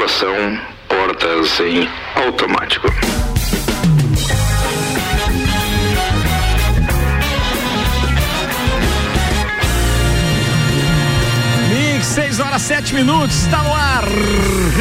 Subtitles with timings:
[0.00, 0.58] Tripulação,
[0.88, 2.88] portas em automático.
[11.68, 14.04] Mix, 6 horas 7 minutos, está no ar.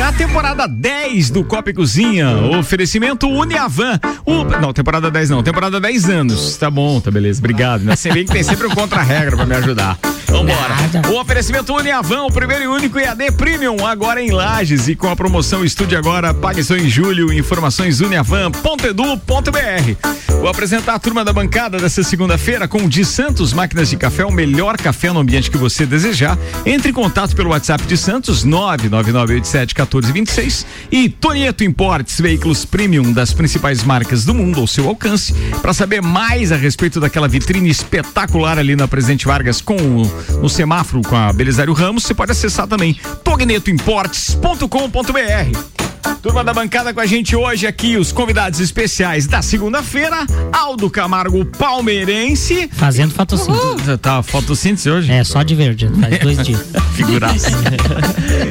[0.08, 2.38] A temporada 10 do Copa e Cozinha.
[2.58, 4.00] Oferecimento Uniavan.
[4.26, 6.56] O, não, temporada 10 não, temporada 10 anos.
[6.56, 7.40] Tá bom, tá beleza.
[7.40, 7.82] Obrigado.
[7.82, 7.94] Né?
[7.94, 10.00] Você vê que tem sempre um contra-regra pra me ajudar.
[10.40, 10.76] Vambora.
[11.12, 15.16] O oferecimento Uniavan, o primeiro e único EAD Premium, agora em Lages e com a
[15.16, 17.34] promoção Estude Agora, pague só em julho.
[17.34, 20.30] Informações uniavan.edu.br.
[20.40, 24.23] Vou apresentar a turma da bancada dessa segunda-feira com o de Santos Máquinas de Café,
[24.23, 26.40] o melhor café no ambiente que você desejar.
[26.66, 33.84] Entre em contato pelo WhatsApp de Santos 999871426 e Tonieto Importes, veículos premium das principais
[33.84, 35.34] marcas do mundo ao seu alcance.
[35.62, 40.50] Para saber mais a respeito daquela vitrine espetacular ali na Presidente Vargas com o, no
[40.50, 45.80] semáforo com a Belisário Ramos, você pode acessar também tognetoimportes.com.br.
[46.21, 51.46] Turma da bancada com a gente hoje aqui, os convidados especiais da segunda-feira, Aldo Camargo
[51.46, 52.70] Palmeirense.
[52.74, 53.91] Fazendo fotossíntese.
[53.91, 55.12] Uh, tá fotossíntese hoje?
[55.12, 56.62] É, só de verde, faz dois dias.
[56.93, 57.49] Figuraça.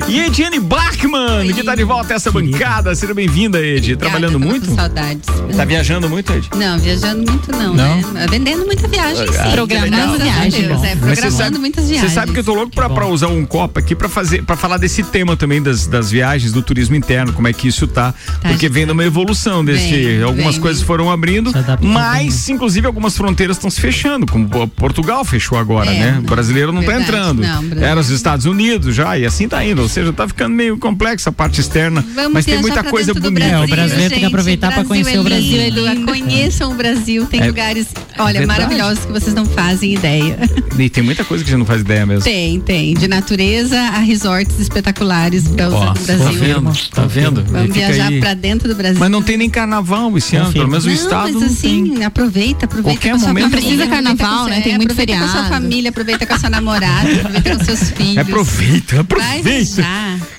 [0.09, 1.53] e Ediane Bachmann, Oi.
[1.53, 2.95] que tá de volta a essa bancada.
[2.95, 3.97] Seja bem-vinda, Ed.
[3.97, 4.75] Trabalhando muito?
[4.75, 5.29] Saudades.
[5.55, 6.49] Tá viajando muito, Ed?
[6.57, 8.13] Não, viajando muito não, não?
[8.13, 8.27] né?
[8.31, 9.39] Vendendo muita viagem, sim.
[9.39, 10.69] Ah, programando viagem.
[10.69, 12.11] Deus, é, programando sabe, muitas viagens.
[12.11, 14.57] Você sabe que eu tô louco pra, pra, usar um copo aqui pra fazer, para
[14.57, 18.13] falar desse tema também das, das viagens, do turismo interno, como é que isso tá.
[18.43, 19.91] tá porque vem numa evolução desse.
[19.93, 25.25] Vem, algumas vem, coisas foram abrindo, mas, inclusive, algumas fronteiras estão se fechando, como Portugal
[25.25, 26.19] fechou agora, é, né?
[26.19, 27.43] O brasileiro não verdade, tá entrando.
[27.43, 29.81] Não, Era os Estados Unidos já, e assim tá indo.
[29.81, 32.05] Ou seja, tá ficando meio complexa a parte externa.
[32.13, 33.31] Vamos mas tem muita coisa bonita.
[33.31, 35.61] Brasil, é, o brasileiro gente, tem que aproveitar para conhecer é o Brasil.
[35.63, 37.87] Edu, conheçam o Brasil, tem é, lugares,
[38.19, 40.37] olha, é maravilhosos que vocês não fazem ideia.
[40.77, 42.25] E tem muita coisa que a gente não faz ideia mesmo.
[42.25, 42.95] Tem, tem.
[42.95, 46.17] De natureza a resorts espetaculares para no Brasil.
[46.19, 46.73] Tá vendo?
[46.91, 47.28] Tá vendo?
[47.31, 48.99] Vamos viajar para dentro do Brasil.
[48.99, 51.33] Mas não tem nem carnaval esse ano, pelo menos o estado.
[51.41, 52.05] Mas assim, tem.
[52.05, 52.99] aproveita, aproveita.
[52.99, 53.45] Qualquer momento.
[53.45, 54.61] Não precisa carnaval, né?
[54.61, 55.25] Tem muito feriado.
[55.25, 58.19] Aproveita com a sua família, aproveita com a sua namorada, aproveita com seus filhos.
[58.19, 59.83] Aproveita, aproveita.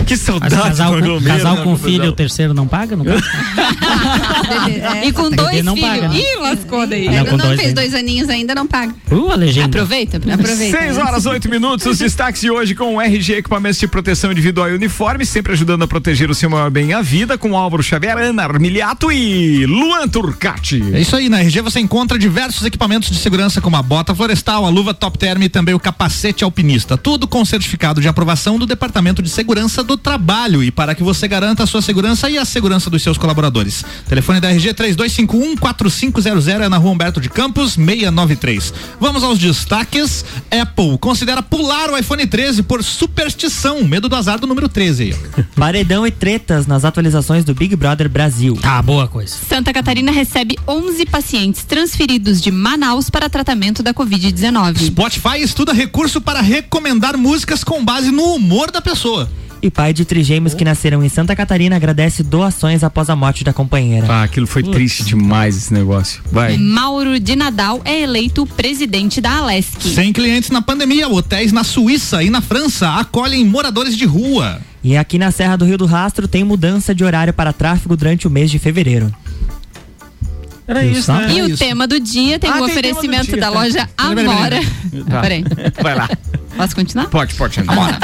[0.09, 2.95] Que saudade, casal, com, casal com filho, o terceiro não paga?
[2.95, 3.21] Não paga?
[4.97, 5.87] é, e com dois não filhos.
[5.87, 6.19] Paga, né?
[6.19, 7.05] Ih, lascou daí.
[7.07, 8.91] Não, não dois, fez dois aninhos ainda, não paga.
[9.11, 9.67] Uh, a legenda.
[9.67, 10.79] Aproveita, aproveita.
[10.79, 14.71] Seis horas, oito minutos, os destaques de hoje com o RG Equipamentos de Proteção Individual
[14.71, 18.17] e Uniforme, sempre ajudando a proteger o seu maior bem a vida, com Álvaro Xavier,
[18.17, 20.81] Ana Armiliato e Luan Turcati.
[20.91, 24.65] É isso aí, na RG você encontra diversos equipamentos de segurança como a bota florestal,
[24.65, 28.65] a luva top term e também o capacete alpinista, tudo com certificado de aprovação do
[28.65, 32.45] Departamento de Segurança do Trabalho e para que você garanta a sua segurança e a
[32.45, 33.83] segurança dos seus colaboradores.
[34.07, 38.73] Telefone da RG 3251 4500 é na Rua Humberto de Campos 693.
[38.99, 40.25] Vamos aos destaques.
[40.49, 45.15] Apple considera pular o iPhone 13 por superstição, medo do azar do número 13 aí.
[45.55, 48.57] Paredão e tretas nas atualizações do Big Brother Brasil.
[48.63, 49.35] Ah, boa coisa.
[49.47, 54.79] Santa Catarina recebe 11 pacientes transferidos de Manaus para tratamento da Covid-19.
[54.87, 59.29] Spotify estuda recurso para recomendar músicas com base no humor da pessoa.
[59.61, 60.57] E pai de trigêmeos oh.
[60.57, 64.07] que nasceram em Santa Catarina agradece doações após a morte da companheira.
[64.09, 64.75] Ah, aquilo foi Putz.
[64.75, 66.21] triste demais esse negócio.
[66.31, 66.57] Vai.
[66.57, 69.81] Mauro de Nadal é eleito presidente da Alesc.
[69.81, 74.61] Sem clientes na pandemia, hotéis na Suíça e na França acolhem moradores de rua.
[74.81, 78.27] E aqui na Serra do Rio do Rastro tem mudança de horário para tráfego durante
[78.27, 79.13] o mês de fevereiro.
[80.65, 81.31] Era isso, né?
[81.31, 81.57] E Era o isso.
[81.57, 83.59] tema do dia tem ah, o oferecimento dia, da tá.
[83.59, 84.59] loja Amora.
[85.21, 85.43] Peraí.
[85.81, 86.07] Vai lá.
[86.59, 87.07] Posso continuar?
[87.07, 87.57] Pode, pode.
[87.61, 87.97] Amora.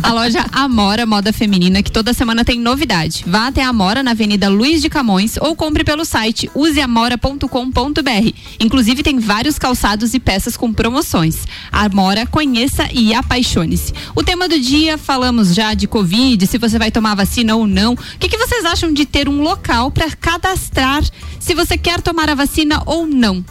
[0.00, 3.24] a loja Amora Moda Feminina, que toda semana tem novidade.
[3.26, 8.32] Vá até a Amora na Avenida Luiz de Camões ou compre pelo site useamora.com.br.
[8.60, 11.48] Inclusive tem vários calçados e peças com promoções.
[11.72, 13.92] Amora, conheça e apaixone-se.
[14.14, 17.94] O tema do dia, falamos já de Covid, se você vai tomar vacina ou não.
[17.94, 21.02] O que, que vocês acham de ter um local para cadastrar
[21.40, 23.44] se você quer tomar a vacina ou não?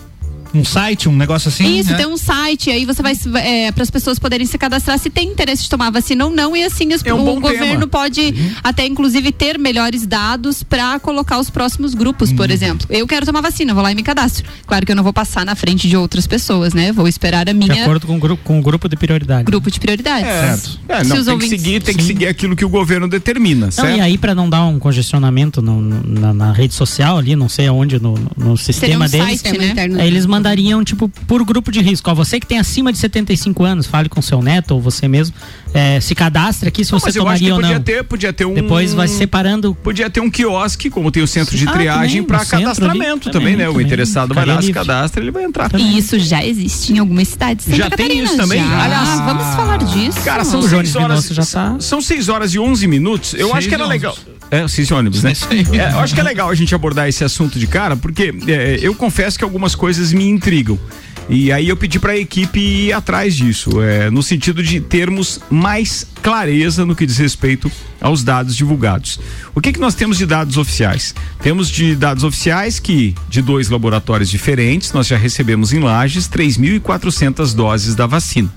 [0.57, 1.79] Um site, um negócio assim?
[1.79, 1.97] Isso, né?
[1.97, 5.29] tem um site, aí você vai é, para as pessoas poderem se cadastrar se tem
[5.29, 7.87] interesse de tomar vacina ou não, e assim os, é um o governo tema.
[7.87, 8.51] pode uhum.
[8.63, 12.35] até inclusive ter melhores dados para colocar os próximos grupos, uhum.
[12.35, 12.87] por exemplo.
[12.89, 14.45] Eu quero tomar vacina, vou lá e me cadastro.
[14.65, 16.91] Claro que eu não vou passar na frente de outras pessoas, né?
[16.91, 17.73] Vou esperar a minha.
[17.73, 19.43] De acordo com o grupo, com o grupo de prioridade.
[19.43, 20.27] Grupo de prioridade.
[20.27, 20.79] É, certo.
[20.87, 21.49] É, não, tem ouvintes...
[21.49, 21.99] que seguir, tem Sim.
[21.99, 23.97] que seguir aquilo que o governo determina, não, certo?
[23.97, 27.49] E aí para não dar um congestionamento no, no, na, na, rede social ali, não
[27.49, 30.07] sei aonde, no, no sistema um deles, site, né?
[30.07, 32.09] eles mandaram recomendariam, tipo, por grupo de risco.
[32.09, 35.35] Ó, você que tem acima de 75 anos, fale com seu neto ou você mesmo,
[35.73, 37.83] é, se cadastre aqui se não, você tomaria ou podia não.
[37.83, 38.53] Ter, podia ter um.
[38.53, 39.75] Depois vai separando.
[39.75, 43.55] Podia ter um quiosque, como tem o centro de ah, triagem, para cadastramento também, também,
[43.57, 43.65] né?
[43.65, 43.77] Também.
[43.77, 45.69] O interessado vai lá, se cadastra, ele vai entrar.
[45.75, 47.65] E isso já existe em algumas cidades.
[47.75, 48.63] já tem isso também?
[48.63, 48.83] Já.
[48.83, 50.21] Aliás, vamos falar disso.
[50.21, 51.27] Cara, são seis horas.
[51.27, 51.77] Já tá...
[51.79, 53.33] São seis horas e onze minutos.
[53.33, 54.15] Eu seis acho que era legal.
[54.51, 55.33] É, seis ônibus, né?
[55.73, 58.77] É, eu acho que é legal a gente abordar esse assunto de cara, porque é,
[58.81, 60.79] eu confesso que algumas coisas me intrigam.
[61.27, 65.41] E aí eu pedi para a equipe ir atrás disso, é, no sentido de termos
[65.49, 69.19] mais clareza no que diz respeito aos dados divulgados.
[69.55, 71.15] O que, que nós temos de dados oficiais?
[71.41, 77.55] Temos de dados oficiais que, de dois laboratórios diferentes, nós já recebemos em Lages 3.400
[77.55, 78.53] doses da vacina.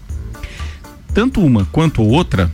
[1.14, 2.52] Tanto uma quanto outra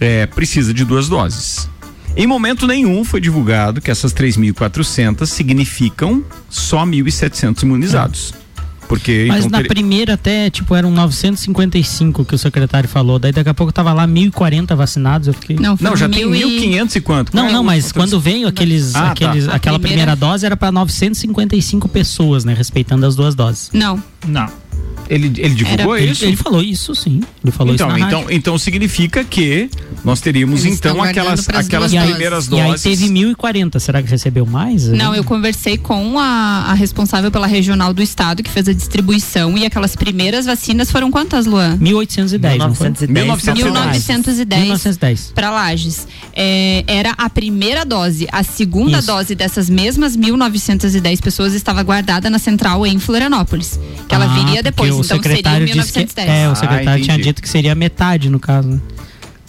[0.00, 1.68] é, precisa de duas doses.
[2.16, 8.32] Em momento nenhum foi divulgado que essas 3.400 significam só 1.700 imunizados.
[8.42, 8.45] É.
[8.88, 9.68] Porque, Mas então, na ter...
[9.68, 13.18] primeira até, tipo, eram 955 que o secretário falou.
[13.18, 15.28] Daí daqui a pouco tava lá 1.040 vacinados.
[15.28, 15.56] Eu fiquei.
[15.56, 17.34] Não, não já tem 1.500 e quanto?
[17.34, 19.10] Não, não, mas quando veio aqueles, ah, tá.
[19.10, 19.54] aqueles, tá.
[19.54, 20.12] aquela primeira...
[20.12, 22.54] primeira dose era para 955 pessoas, né?
[22.54, 23.70] Respeitando as duas doses.
[23.72, 24.02] Não.
[24.26, 24.48] Não.
[25.08, 26.24] Ele, ele divulgou Era, isso?
[26.24, 27.22] Ele, ele, falou isso, sim.
[27.42, 28.36] Ele falou então, isso então, rádio.
[28.36, 29.70] então significa que
[30.04, 32.84] nós teríamos Eles então aquelas, aquelas primeiras doses.
[32.84, 33.78] E aí teve 1.040.
[33.78, 34.88] Será que recebeu mais?
[34.88, 39.56] Não, eu conversei com a, a, responsável pela regional do estado que fez a distribuição
[39.56, 41.78] e aquelas primeiras vacinas foram quantas, Luan?
[41.78, 42.52] 1.810.
[42.52, 43.10] 1910.
[43.10, 44.62] 1910.
[44.62, 45.32] 1910.
[45.34, 46.06] Para Lages.
[46.32, 48.26] É, era a primeira dose.
[48.32, 49.06] A segunda isso.
[49.06, 53.78] dose dessas mesmas 1.910 pessoas estava guardada na central em Florianópolis.
[54.08, 56.26] Que ela ah, viria depois o então secretário seria 1910.
[56.26, 58.80] Que, é, o secretário ah, tinha dito que seria metade no caso, né?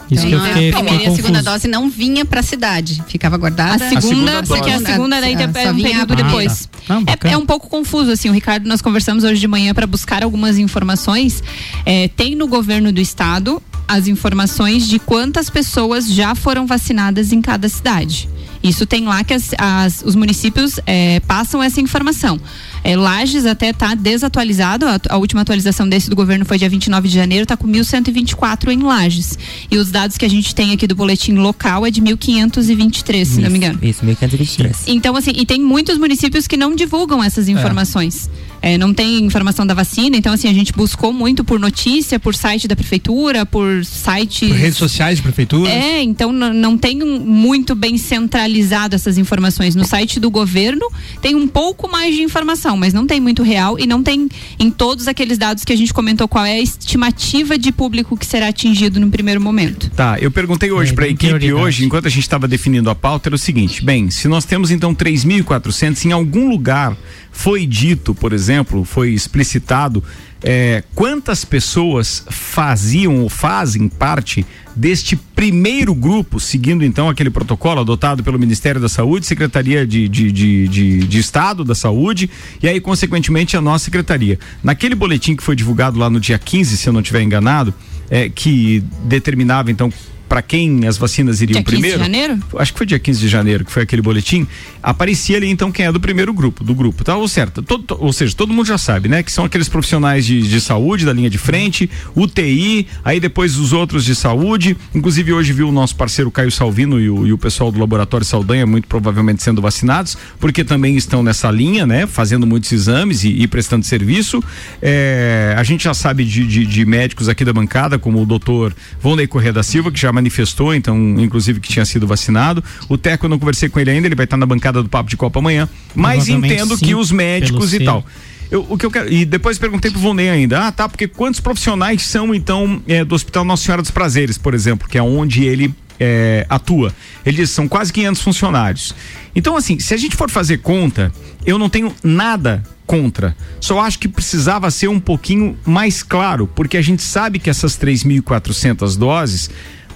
[0.09, 2.43] Isso então, que eu fiquei, a primeira e a segunda dose não vinha para a
[2.43, 3.85] cidade, ficava guardada.
[3.85, 6.69] A segunda, a segunda porque a segunda daí é, é um período depois.
[6.87, 7.27] Ah, tá.
[7.27, 8.29] é, é, um pouco confuso assim.
[8.29, 11.43] O Ricardo, nós conversamos hoje de manhã para buscar algumas informações.
[11.85, 17.41] É, tem no governo do estado as informações de quantas pessoas já foram vacinadas em
[17.41, 18.29] cada cidade.
[18.67, 22.39] Isso tem lá que as, as, os municípios é, passam essa informação.
[22.83, 27.07] É, Lages até está desatualizado, a, a, última atualização desse do governo foi dia 29
[27.07, 29.37] de janeiro, está com 1.124 em Lages.
[29.69, 33.41] E os dados que a gente tem aqui do boletim local é de 1.523, se
[33.41, 33.79] não me engano.
[33.81, 34.75] Isso, 1.523.
[34.87, 38.29] Então, assim, e tem muitos municípios que não divulgam essas informações.
[38.43, 38.47] É.
[38.59, 42.33] É, não tem informação da vacina, então assim, a gente buscou muito por notícia, por
[42.33, 44.49] site da prefeitura, por sites.
[44.49, 45.69] Por redes sociais de prefeitura?
[45.69, 48.56] É, então não tem muito bem centralizado
[48.95, 49.75] essas informações.
[49.75, 50.87] No site do governo
[51.21, 54.69] tem um pouco mais de informação, mas não tem muito real e não tem em
[54.69, 58.47] todos aqueles dados que a gente comentou qual é a estimativa de público que será
[58.47, 59.89] atingido no primeiro momento.
[59.91, 62.95] Tá, eu perguntei hoje é, para a equipe hoje, enquanto a gente estava definindo a
[62.95, 66.95] pauta, era o seguinte: bem, se nós temos então 3.400 em algum lugar
[67.31, 70.03] foi dito, por exemplo, foi explicitado
[70.43, 74.45] é, quantas pessoas faziam ou fazem parte
[74.75, 80.31] deste primeiro grupo, seguindo então aquele protocolo adotado pelo Ministério da Saúde, Secretaria de, de,
[80.31, 82.29] de, de, de Estado da Saúde
[82.61, 84.37] e aí, consequentemente, a nossa secretaria.
[84.63, 87.73] Naquele boletim que foi divulgado lá no dia 15, se eu não estiver enganado,
[88.09, 89.91] é, que determinava então
[90.27, 91.97] para quem as vacinas iriam dia primeiro.
[91.97, 92.43] Dia 15 de janeiro?
[92.57, 94.47] Acho que foi dia 15 de janeiro que foi aquele boletim.
[94.81, 97.15] Aparecia ali então quem é do primeiro grupo, do grupo, tá?
[97.15, 99.23] Ou certo, todo, ou seja, todo mundo já sabe, né?
[99.23, 103.73] Que são aqueles profissionais de, de saúde da linha de frente, UTI, aí depois os
[103.73, 104.77] outros de saúde.
[104.93, 108.25] Inclusive hoje viu o nosso parceiro Caio Salvino e o, e o pessoal do laboratório
[108.25, 112.05] Saldanha muito provavelmente sendo vacinados, porque também estão nessa linha, né?
[112.07, 114.43] Fazendo muitos exames e, e prestando serviço.
[114.81, 118.75] É, a gente já sabe de, de, de médicos aqui da bancada, como o doutor
[119.01, 122.63] Vonley Corrêa da Silva, que já manifestou, então, inclusive que tinha sido vacinado.
[122.89, 125.09] O Teco, eu não conversei com ele ainda, ele vai estar na bancada do Papo
[125.09, 125.69] de Copa amanhã.
[125.95, 128.03] Mas entendo sim, que os médicos e tal.
[128.49, 131.39] Eu, o que eu quero, e depois perguntei pro Vonei ainda, ah, tá, porque quantos
[131.39, 135.43] profissionais são, então, é, do Hospital Nossa Senhora dos Prazeres, por exemplo, que é onde
[135.43, 136.93] ele é, atua.
[137.25, 138.95] Ele diz são quase 500 funcionários.
[139.35, 141.11] Então, assim, se a gente for fazer conta,
[141.45, 143.35] eu não tenho nada contra.
[143.59, 147.77] Só acho que precisava ser um pouquinho mais claro, porque a gente sabe que essas
[147.77, 149.49] 3.400 doses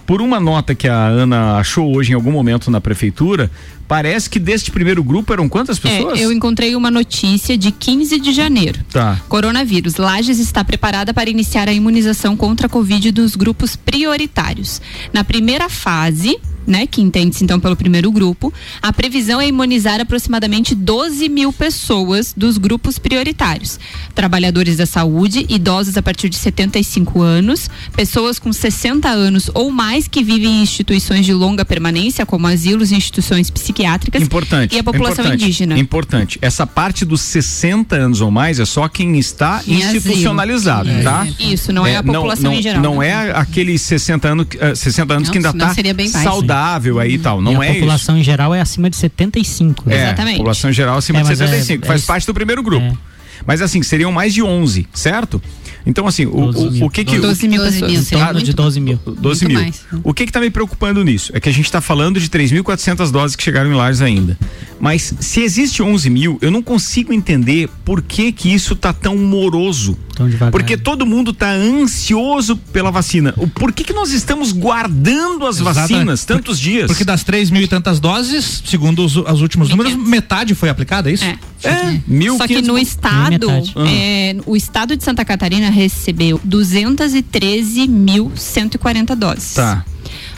[0.05, 3.49] por uma nota que a Ana achou hoje em algum momento na prefeitura,
[3.87, 6.19] parece que deste primeiro grupo eram quantas é, pessoas?
[6.19, 8.79] É, eu encontrei uma notícia de 15 de janeiro.
[8.91, 9.19] Tá.
[9.27, 9.97] Coronavírus.
[9.97, 14.81] Lages está preparada para iniciar a imunização contra a Covid dos grupos prioritários.
[15.11, 20.75] Na primeira fase, né, que entende-se então pelo primeiro grupo, a previsão é imunizar aproximadamente
[20.75, 23.79] 12 mil pessoas dos grupos prioritários:
[24.13, 30.07] trabalhadores da saúde, idosos a partir de 75 anos, pessoas com 60 anos ou mais
[30.07, 34.21] que vivem em instituições de longa permanência, como asilos e instituições psiquiátricas.
[34.21, 34.75] Importante.
[34.75, 35.77] E a população importante, indígena.
[35.77, 36.39] Importante.
[36.41, 41.03] Essa parte dos 60 anos ou mais é só quem está em institucionalizado, asilo.
[41.03, 41.27] tá?
[41.39, 42.81] Isso, não é, é a população não, não, em geral.
[42.81, 46.51] Não é aqueles 60 anos, uh, 60 anos não, que ainda está saudável
[46.99, 47.41] aí e tal.
[47.41, 48.21] Não e é A população isso.
[48.21, 49.89] em geral é acima de 75.
[49.89, 49.95] Né?
[49.95, 50.35] É, Exatamente.
[50.35, 52.63] A população em geral é acima é, de 75, é, faz é parte do primeiro
[52.63, 52.85] grupo.
[52.85, 53.11] É.
[53.45, 55.41] Mas assim, seriam mais de 11, certo?
[55.85, 57.17] Então, assim, o, o, o, que que.
[57.17, 58.11] 12 mil pessoas.
[58.11, 58.99] Em torno de 12 mil.
[59.05, 59.59] 12 mil.
[59.59, 59.81] Mais.
[60.03, 61.31] O que que tá me preocupando nisso?
[61.35, 64.37] É que a gente está falando de 3.400 doses que chegaram em lares ainda.
[64.79, 69.17] Mas se existe 11 mil, eu não consigo entender por que que isso tá tão
[69.17, 69.97] moroso.
[70.21, 70.51] Tão devagar.
[70.51, 73.33] Porque todo mundo tá ansioso pela vacina.
[73.55, 75.73] Por que que nós estamos guardando as Exato.
[75.73, 76.85] vacinas tantos dias?
[76.85, 81.09] Porque das 3 mil e tantas doses, segundo os, os últimos números, metade foi aplicada,
[81.09, 81.25] é isso?
[81.25, 81.39] É.
[81.63, 83.47] É, mil Só que no estado,
[83.87, 89.53] é, o estado de Santa Catarina recebeu 213.140 doses.
[89.53, 89.83] Tá.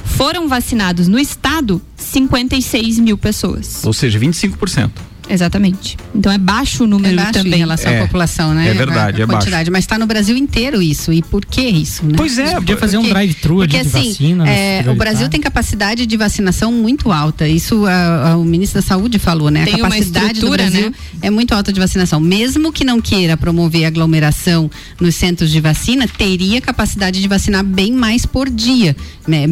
[0.03, 3.85] Foram vacinados no estado 56 mil pessoas.
[3.85, 4.91] Ou seja, 25%.
[5.29, 5.97] Exatamente.
[6.13, 7.53] Então é baixo o número é baixo também.
[7.53, 8.69] em relação é, à população, né?
[8.69, 9.51] É verdade, a, a é quantidade.
[9.51, 9.71] baixo.
[9.71, 11.11] Mas está no Brasil inteiro isso.
[11.13, 12.05] E por que isso?
[12.05, 12.13] Né?
[12.15, 14.49] Pois é, podia fazer porque, um drive-thru de assim, vacina.
[14.49, 17.47] É, o Brasil tem capacidade de vacinação muito alta.
[17.47, 19.65] Isso a, a, o ministro da Saúde falou, né?
[19.65, 20.95] Tem a capacidade do Brasil né?
[21.21, 22.19] é muito alta de vacinação.
[22.19, 27.91] Mesmo que não queira promover aglomeração nos centros de vacina, teria capacidade de vacinar bem
[27.93, 28.95] mais por dia,
[29.27, 29.45] né?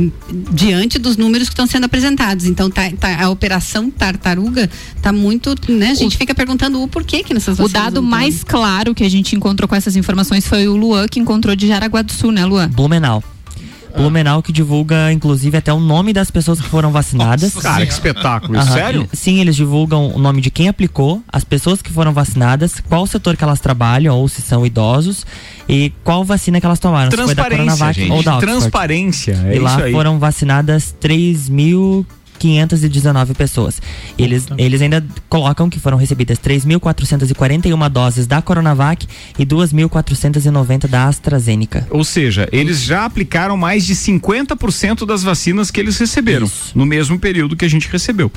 [0.51, 2.46] Diante dos números que estão sendo apresentados.
[2.46, 5.91] Então tá, tá, a operação tartaruga está muito, né?
[5.91, 9.10] A gente o, fica perguntando o porquê que nessas O dado mais claro que a
[9.10, 12.46] gente encontrou com essas informações foi o Luan que encontrou de Jaraguá do Sul, né,
[12.46, 12.70] Luan?
[12.70, 13.24] Blumenau.
[13.96, 17.53] Blumenau que divulga, inclusive, até o nome das pessoas que foram vacinadas.
[17.53, 18.58] Nossa, cara, que espetáculo.
[18.58, 18.65] Uhum.
[18.65, 19.10] Sério?
[19.12, 23.36] Sim, eles divulgam o nome de quem aplicou, as pessoas que foram vacinadas, qual setor
[23.36, 25.25] que elas trabalham, ou se são idosos,
[25.68, 27.10] e qual vacina que elas tomaram.
[27.10, 28.12] Transparência, se foi da Coronavac gente.
[28.12, 28.60] ou da Oxford.
[28.60, 32.06] Transparência, é E lá foram vacinadas 3 mil
[32.42, 33.80] 519 pessoas.
[34.18, 39.08] Eles, eles ainda colocam que foram recebidas 3.441 doses da Coronavac
[39.38, 41.88] e 2.490 da AstraZeneca.
[41.92, 46.72] Ou seja, eles já aplicaram mais de 50% das vacinas que eles receberam Isso.
[46.74, 48.32] no mesmo período que a gente recebeu.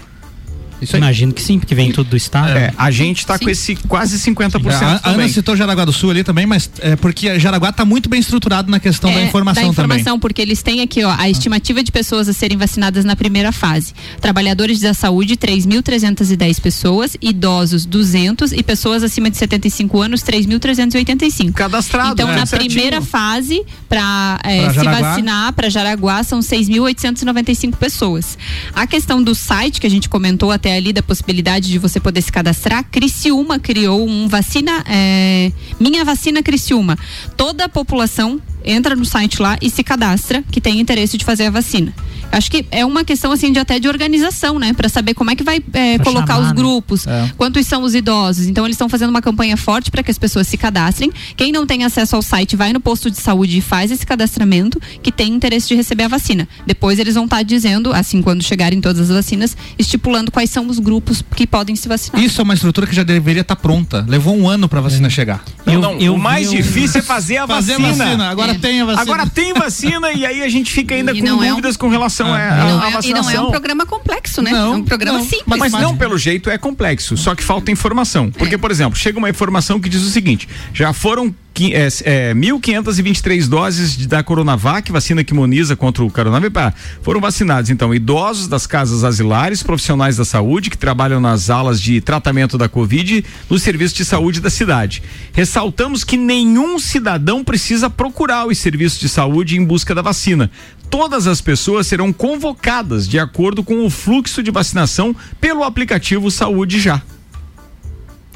[0.95, 2.57] Imagino que sim, porque vem tudo do estado.
[2.57, 4.73] É, a gente está com esse quase 50%.
[4.73, 8.09] A, a Ana citou Jaraguá do Sul ali também, mas é porque Jaraguá está muito
[8.09, 10.19] bem estruturado na questão é, da informação da informação, também.
[10.21, 13.93] porque eles têm aqui ó, a estimativa de pessoas a serem vacinadas na primeira fase.
[14.21, 21.53] Trabalhadores da saúde, 3.310 pessoas, idosos, 200 e pessoas acima de 75 anos, 3.385.
[21.53, 22.37] Cadastrado, Então, né?
[22.37, 22.71] na Certinho.
[22.71, 28.39] primeira fase, para é, se vacinar para Jaraguá, são 6.895 pessoas.
[28.75, 32.23] A questão do site que a gente comentou até ali da possibilidade de você poder
[32.23, 36.97] se cadastrar, Criciúma criou um vacina, é, Minha Vacina Criciúma.
[37.37, 41.47] Toda a população entra no site lá e se cadastra que tem interesse de fazer
[41.47, 41.95] a vacina.
[42.33, 45.37] Acho que é uma questão assim de até de organização, né, para saber como é
[45.37, 46.55] que vai é, colocar chamar, os né?
[46.55, 47.29] grupos, né?
[47.31, 47.33] é.
[47.37, 48.47] quantos são os idosos.
[48.47, 51.13] Então eles estão fazendo uma campanha forte para que as pessoas se cadastrem.
[51.37, 54.81] Quem não tem acesso ao site vai no posto de saúde e faz esse cadastramento
[55.03, 56.49] que tem interesse de receber a vacina.
[56.67, 60.67] Depois eles vão estar tá dizendo, assim quando chegarem todas as vacinas, estipulando quais são
[60.67, 62.21] os grupos que podem se vacinar.
[62.23, 64.05] Isso é uma estrutura que já deveria estar tá pronta.
[64.09, 65.11] Levou um ano para a vacina é.
[65.11, 65.45] chegar.
[65.67, 68.05] Eu, não, eu, o mais eu, difícil é fazer a fazer vacina.
[68.05, 68.29] vacina.
[68.29, 68.59] Agora é.
[68.59, 69.03] tem a vacina.
[69.03, 71.81] Agora tem vacina e aí a gente fica ainda e com dúvidas é um...
[71.81, 72.39] com relação ah.
[72.39, 73.09] a, a, a vacinação.
[73.09, 74.51] E não é um programa complexo, né?
[74.51, 75.25] Não, é um programa não.
[75.25, 75.45] simples.
[75.47, 78.31] Mas, mas não pelo jeito é complexo, só que falta informação.
[78.31, 81.35] Porque, por exemplo, chega uma informação que diz o seguinte: já foram
[81.73, 86.73] é, é, 1.523 doses da Coronavac, vacina que imuniza contra o coronavírus.
[87.01, 92.01] Foram vacinados, então, idosos das casas asilares, profissionais da saúde que trabalham nas alas de
[92.01, 95.03] tratamento da Covid no serviço de saúde da cidade.
[95.33, 100.51] Ressaltamos que nenhum cidadão precisa procurar os serviços de saúde em busca da vacina.
[100.91, 106.81] Todas as pessoas serão convocadas de acordo com o fluxo de vacinação pelo aplicativo Saúde
[106.81, 107.03] Já.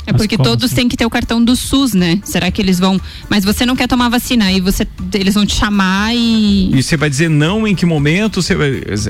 [0.09, 0.75] É porque todos assim?
[0.75, 2.19] têm que ter o cartão do SUS, né?
[2.25, 2.99] Será que eles vão.
[3.29, 6.71] Mas você não quer tomar vacina, aí você eles vão te chamar e.
[6.75, 8.41] E você vai dizer não em que momento?
[8.41, 8.55] Você.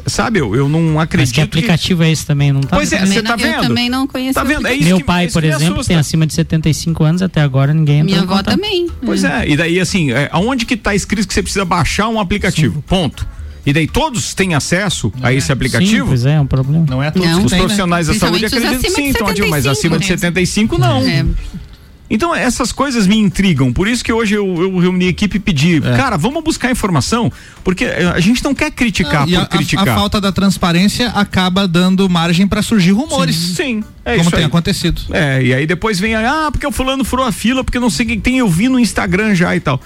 [0.06, 1.28] Sabe, eu, eu não acredito.
[1.28, 2.08] Mas que aplicativo que...
[2.08, 2.52] é esse também?
[2.52, 3.54] Não tá Pois é, você tá vendo?
[3.54, 4.34] Eu também não conheço.
[4.34, 4.66] Tá vendo?
[4.66, 8.22] É isso Meu pai, por exemplo, tem acima de 75 anos, até agora ninguém Minha
[8.22, 8.88] avó também.
[9.04, 9.44] Pois é.
[9.44, 12.76] é, e daí assim, é, aonde que tá escrito que você precisa baixar um aplicativo?
[12.76, 12.84] Sim.
[12.86, 13.37] Ponto.
[13.68, 15.52] E daí todos têm acesso não a esse é.
[15.52, 16.04] aplicativo?
[16.04, 16.86] Sim, pois é, é um problema.
[16.88, 17.28] Não é todos.
[17.28, 17.64] Não, os tem, né?
[17.66, 18.14] profissionais né?
[18.14, 20.00] da saúde acredito que sim, então, mas acima né?
[20.00, 21.02] de 75 não.
[21.02, 21.22] É.
[22.10, 25.38] Então essas coisas me intrigam, por isso que hoje eu, eu reuni a equipe e
[25.38, 25.96] pedi, É.
[25.98, 27.30] cara, vamos buscar informação,
[27.62, 29.86] porque eh, a gente não quer criticar E por a, a- criticar.
[29.90, 33.36] a falta da transparência acaba dando margem para surgir rumores.
[33.36, 34.46] Sim, é como tem aí.
[34.46, 35.02] acontecido.
[35.10, 38.06] É, e aí depois vem, ah, porque o fulano furou a fila, porque não sei
[38.06, 39.78] o que tem, eu vi no Instagram já e tal.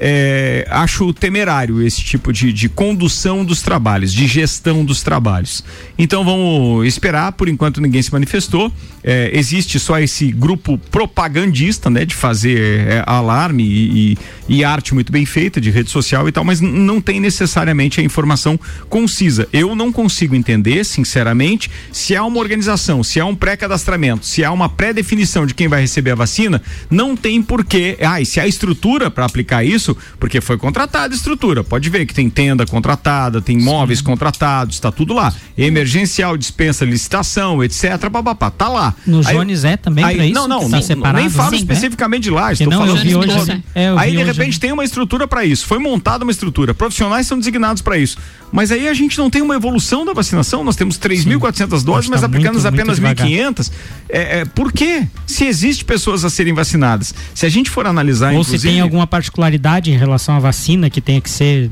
[0.00, 5.64] É, acho temerário esse tipo de, de condução dos trabalhos, de gestão dos trabalhos.
[5.98, 8.72] Então vamos esperar, por enquanto ninguém se manifestou.
[9.02, 14.94] É, existe só esse grupo propagandista, né, de fazer é, alarme e, e- e arte
[14.94, 19.46] muito bem feita de rede social e tal, mas não tem necessariamente a informação concisa.
[19.52, 24.50] Eu não consigo entender, sinceramente, se há uma organização, se há um pré-cadastramento, se há
[24.52, 27.96] uma pré-definição de quem vai receber a vacina, não tem porquê.
[28.00, 31.62] Ah, e se há estrutura para aplicar isso, porque foi contratada estrutura.
[31.62, 35.32] Pode ver que tem tenda contratada, tem móveis contratados, está tudo lá.
[35.56, 38.08] Emergencial, dispensa, licitação, etc.
[38.10, 38.94] Papapá, tá lá.
[39.06, 40.34] No Aí- Jones é também aí- pra isso?
[40.34, 41.56] Não, não, não, tá separado, nem falo né?
[41.58, 43.64] especificamente de lá, estou não, eu falando vi de hoje?
[43.74, 46.30] É, eu Aí vi de hoje, repente tem uma estrutura para isso, foi montada uma
[46.30, 48.18] estrutura, profissionais são designados para isso.
[48.50, 52.20] Mas aí a gente não tem uma evolução da vacinação, nós temos 3.400 doses, mas
[52.20, 53.26] que tá aplicamos muito, apenas devagar.
[53.26, 53.70] 1.500.
[54.08, 55.06] É, é, por quê?
[55.26, 59.06] Se existe pessoas a serem vacinadas, se a gente for analisar, Ou se tem alguma
[59.06, 61.70] particularidade em relação à vacina que tenha que ser,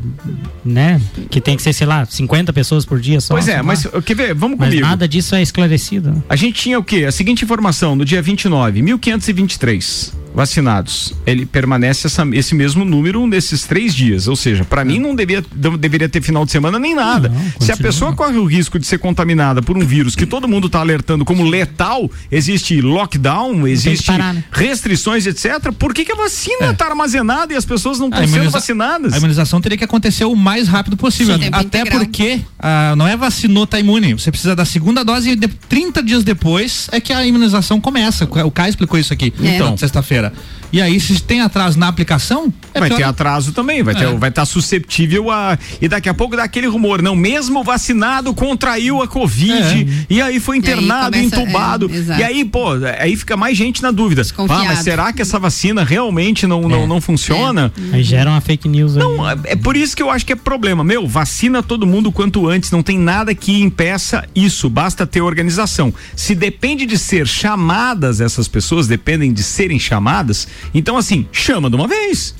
[0.64, 1.00] né?
[1.30, 3.34] Que tem que ser, sei lá, 50 pessoas por dia só.
[3.34, 4.34] Pois é, mas quer ver?
[4.34, 4.86] Vamos Mas comigo.
[4.86, 6.22] nada disso é esclarecido.
[6.28, 7.04] A gente tinha o quê?
[7.06, 11.14] A seguinte informação, no dia 29, 1523 vacinados.
[11.26, 14.28] Ele permanece essa- esse mesmo número nesses três dias.
[14.28, 17.28] Ou seja, para mim não devia, não deveria ter final de semana nem nada.
[17.28, 20.46] Não, Se a pessoa corre o risco de ser contaminada por um vírus que todo
[20.48, 24.44] mundo está alertando como letal, existe lockdown, existe parar, né?
[24.52, 25.72] restrições, etc.
[25.78, 29.12] Por que, que a vacina está armazenada e as pessoas não estão sendo imuniza- vacinadas?
[29.12, 31.38] A imunização teria que acontecer o mais rápido possível.
[31.38, 32.00] Sim, Até integral.
[32.04, 34.14] porque ah, não é vacinou, tá imune.
[34.14, 38.24] Você precisa da segunda dose e de, 30 dias depois é que a imunização começa.
[38.44, 39.32] O Caio explicou isso aqui.
[39.42, 39.54] É.
[39.56, 40.32] Então, sexta-feira.
[40.72, 43.98] E aí, se tem atraso na aplicação, é vai pior- ter atraso também, vai É.
[43.98, 48.32] ter, vai estar susceptível a e daqui a pouco dá aquele rumor, não, mesmo vacinado
[48.32, 50.06] contraiu a covid É.
[50.08, 53.90] e aí foi internado, começa- entubado é, e aí pô, aí fica mais gente na
[53.90, 54.22] dúvida.
[54.48, 56.86] Ah, mas será que essa vacina realmente não não, É.
[56.86, 57.70] não funciona?
[57.92, 59.02] Aí gera uma fake news aí.
[59.02, 60.82] Não, é- é por isso que eu acho que é problema.
[60.82, 65.92] Meu, vacina todo mundo quanto antes, não tem nada que impeça isso, basta ter organização.
[66.14, 71.76] Se depende de ser chamadas, essas pessoas dependem de serem chamadas, então assim, chama de
[71.76, 72.34] uma vez.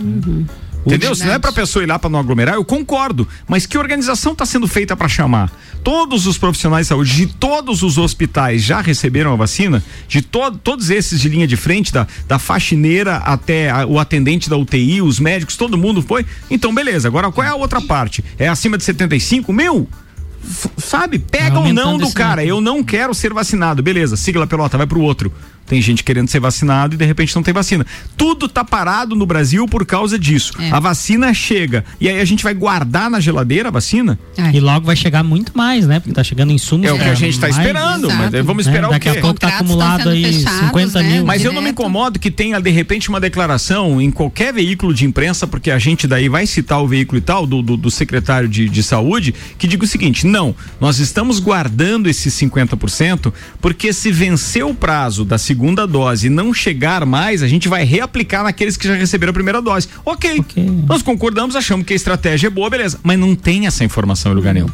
[0.87, 1.15] Entendeu?
[1.15, 3.27] Se não é pra pessoa ir lá pra não aglomerar, eu concordo.
[3.49, 5.53] Mas que organização está sendo feita para chamar?
[5.83, 9.83] Todos os profissionais de saúde de todos os hospitais já receberam a vacina?
[10.09, 14.49] De to todos esses de linha de frente, da, da faxineira até a- o atendente
[14.49, 16.25] da UTI, os médicos, todo mundo foi?
[16.51, 17.09] Então, beleza.
[17.09, 18.25] Agora, qual é a outra parte?
[18.39, 19.53] É acima de 75?
[19.53, 19.89] Meu!
[20.77, 22.45] Sabe, pega ou aumentando não do cara.
[22.45, 23.83] Eu não quero ser vacinado.
[23.83, 25.33] Beleza, sigla a pelota, vai pro outro.
[25.67, 27.85] Tem gente querendo ser vacinado e de repente não tem vacina.
[28.17, 30.53] Tudo tá parado no Brasil por causa disso.
[30.61, 30.71] É.
[30.71, 34.19] A vacina chega e aí a gente vai guardar na geladeira a vacina?
[34.39, 34.55] Ai.
[34.55, 35.99] E logo vai chegar muito mais, né?
[35.99, 36.87] Porque tá chegando insumos.
[36.87, 38.33] É o que a gente tá mais, esperando, exato.
[38.33, 38.73] mas vamos né?
[38.73, 39.19] esperar Daqui o quê?
[39.19, 41.09] a pouco tá acumulado aí fechados, 50 né?
[41.11, 41.27] mil.
[41.27, 41.81] Mas eu não me direto.
[41.81, 46.07] incomodo que tenha de repente uma declaração em qualquer veículo de imprensa, porque a gente
[46.07, 49.67] daí vai citar o veículo e tal, do, do, do secretário de, de saúde, que
[49.67, 55.37] diga o seguinte: não, nós estamos guardando esses 50%, porque se vencer o prazo da
[55.39, 55.56] segunda
[55.87, 59.61] dose e não chegar mais, a gente vai reaplicar naqueles que já receberam a primeira
[59.61, 59.89] dose.
[60.05, 60.41] Ok.
[60.41, 60.65] Ok.
[60.87, 63.01] Nós concordamos, achamos que a estratégia é boa, beleza.
[63.03, 64.69] Mas não tem essa informação em lugar nenhum.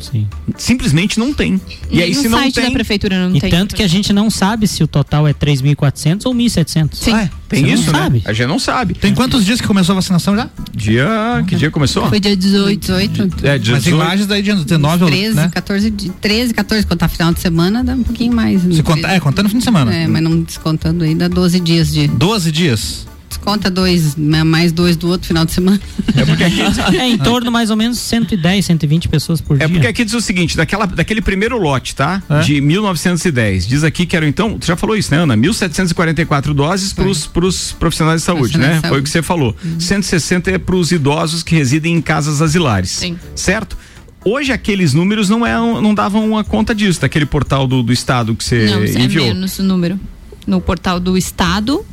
[0.00, 0.26] Sim.
[0.56, 1.60] Simplesmente não tem.
[1.90, 2.64] E aí, Nem se não tem.
[2.64, 3.50] da prefeitura não E tem.
[3.50, 6.94] tanto que a gente não sabe se o total é 3.400 ou 1.700.
[6.94, 7.12] Sim.
[7.12, 7.98] Ah, é, tem Você não isso, né?
[7.98, 8.22] sabe.
[8.24, 8.94] A gente não sabe.
[8.94, 10.48] Tem quantos dias que começou a vacinação já?
[10.74, 11.08] Dia.
[11.46, 12.08] Que dia começou?
[12.08, 12.80] Foi dia 18.
[12.80, 13.96] 18 É, dia Mas em 18.
[13.96, 15.50] Lages daí dia 19, 13, né?
[15.52, 18.62] 14, de- 13, 14, quando tá final de semana, dá um pouquinho mais.
[18.62, 19.94] Se conta, é, contando fim de semana.
[19.94, 22.06] É, mas não descontando aí, dá 12 dias de.
[22.08, 23.06] 12 dias.
[23.30, 25.80] Desconta dois, né, mais dois do outro final de semana.
[26.16, 26.60] É porque aqui,
[26.98, 29.68] É em torno mais ou menos 110, 120 pessoas por é dia.
[29.68, 32.20] porque aqui diz o seguinte, daquela, daquele primeiro lote, tá?
[32.28, 32.40] É?
[32.40, 33.66] De 1910.
[33.68, 35.36] Diz aqui que eram então, tu já falou isso, né, Ana?
[35.36, 38.82] 1744 doses pros, pros profissionais de saúde, Profissionais né?
[38.82, 39.04] de Foi o saúde.
[39.04, 39.56] que você falou.
[39.78, 42.90] 160 é pros idosos que residem em casas asilares.
[42.90, 43.16] Sim.
[43.36, 43.78] Certo?
[44.24, 48.34] Hoje aqueles números não, é, não davam uma conta disso, daquele portal do, do estado
[48.34, 49.26] que você Não, é enviou.
[49.26, 49.98] menos o número.
[50.46, 51.86] No portal do Estado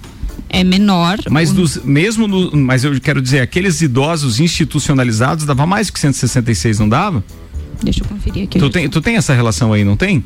[0.49, 1.17] é menor.
[1.29, 5.99] Mas o- dos, mesmo no, mas eu quero dizer, aqueles idosos institucionalizados dava mais que
[5.99, 7.23] 166, não dava?
[7.83, 8.57] Deixa eu conferir aqui.
[8.59, 10.23] Tu tem, tu tem essa relação aí, não tem?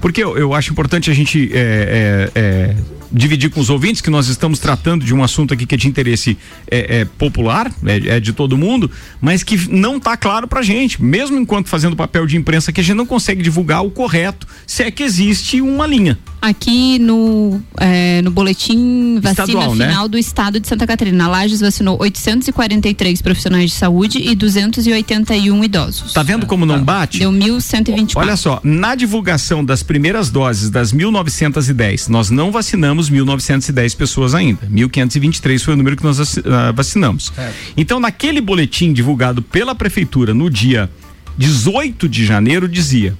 [0.00, 2.76] Porque eu, eu acho importante a gente é, é, é,
[3.12, 5.88] dividir com os ouvintes que nós estamos tratando de um assunto aqui que é de
[5.88, 6.36] interesse
[6.70, 11.02] é, é, popular, é, é de todo mundo, mas que não está claro pra gente,
[11.02, 14.82] mesmo enquanto fazendo papel de imprensa, que a gente não consegue divulgar o correto, se
[14.82, 16.18] é que existe uma linha.
[16.40, 19.88] Aqui no, é, no boletim vacina Estadual, né?
[19.88, 26.14] final do estado de Santa Catarina, Lages vacinou 843 profissionais de saúde e 281 idosos.
[26.14, 27.18] Tá vendo como não bate?
[27.18, 28.12] Deu 1.124.
[28.16, 34.66] Olha só, na divulgação das primeiras doses das 1910, nós não vacinamos 1910 pessoas ainda.
[34.68, 37.32] 1523 foi o número que nós ah, vacinamos.
[37.76, 40.90] Então, naquele boletim divulgado pela prefeitura no dia
[41.38, 43.16] 18 de janeiro dizia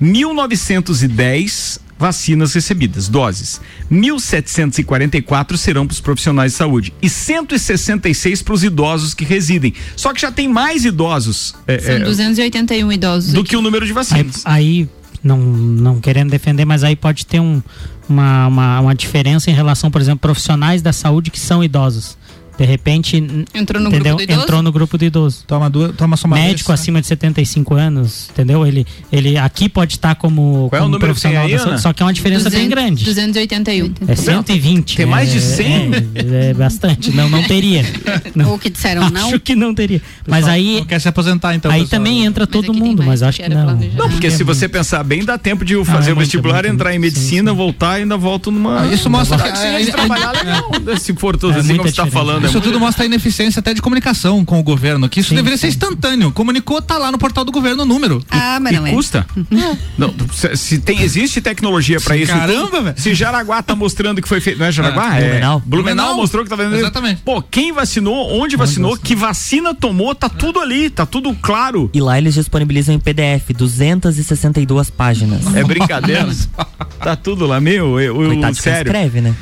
[0.00, 3.60] 1910 vacinas recebidas, doses.
[3.90, 9.72] 1.744 serão para os profissionais de saúde e 166 para os idosos que residem.
[9.96, 13.32] Só que já tem mais idosos é, São é, 281 idosos.
[13.32, 13.50] do aqui.
[13.50, 14.42] que o número de Aí, vacinas.
[14.44, 14.88] aí,
[15.22, 17.62] não, não querendo defender, mas aí pode ter um,
[18.08, 22.16] uma, uma, uma diferença em relação, por exemplo, profissionais da saúde que são idosos.
[22.56, 23.16] De repente,
[23.52, 24.14] Entrou no entendeu?
[24.14, 24.42] grupo do idoso?
[24.42, 25.44] Entrou no grupo do idoso.
[25.46, 26.82] Toma, duas, toma só uma Médico vez, né?
[26.82, 28.64] acima de 75 anos, entendeu?
[28.66, 31.78] Ele, ele aqui pode estar como, Qual é o como que tem profissional aí, da
[31.78, 33.04] só que é uma diferença bem 200, grande.
[33.04, 33.92] 281.
[34.06, 34.96] É 120.
[34.96, 35.10] Tem né?
[35.10, 35.90] mais de 100?
[36.14, 37.10] É, é bastante.
[37.10, 37.84] Não, não teria.
[38.34, 39.28] Não, Ou que disseram não.
[39.28, 40.00] acho que não teria.
[40.26, 41.70] Mas Pessoal aí, Não quer se aposentar, então.
[41.70, 42.00] aí pessoal.
[42.00, 43.64] também entra Mas todo mundo, mas acho que não.
[43.64, 43.96] planejado.
[43.96, 46.62] Não, porque É se você pensar bem, dá tempo de fazer é o muito, vestibular,
[46.62, 47.62] muito, entrar em medicina, Sim, sim.
[47.62, 48.82] voltar e ainda volto numa.
[48.82, 50.70] Ah, isso mostra que- é- trabalhar legal.
[50.98, 52.43] Se for tudo É assim como você está falando.
[52.44, 55.36] Isso muito- tudo mostra a ineficiência até de comunicação com o governo, que isso Sim,
[55.36, 55.72] deveria ser sim.
[55.72, 56.30] instantâneo.
[56.32, 58.24] Comunicou, tá lá no portal do governo o número.
[58.30, 58.92] Ah, mas e não é.
[58.92, 59.26] custa?
[59.98, 62.32] Não, se, se tem, existe tecnologia pra isso.
[62.32, 62.94] Caramba, velho.
[63.00, 64.58] Se Jaraguá tá mostrando que foi feito.
[64.58, 65.10] Não é Jaraguá?
[65.12, 65.22] Ah, é.
[65.28, 65.62] Blumenau.
[65.64, 66.74] Blumenau mostrou que tá vendo.
[66.76, 67.22] Exatamente.
[67.22, 71.90] Pô, quem vacinou, onde vacinou, que vacina tomou, tá tudo ali, tá tudo claro.
[71.94, 75.54] E lá eles disponibilizam em PDF 262 páginas.
[75.54, 76.28] É brincadeira.
[77.02, 78.00] tá tudo lá, meu.
[78.00, 78.88] Eu, eu- Coitado sério.
[78.90, 79.34] escreve, né?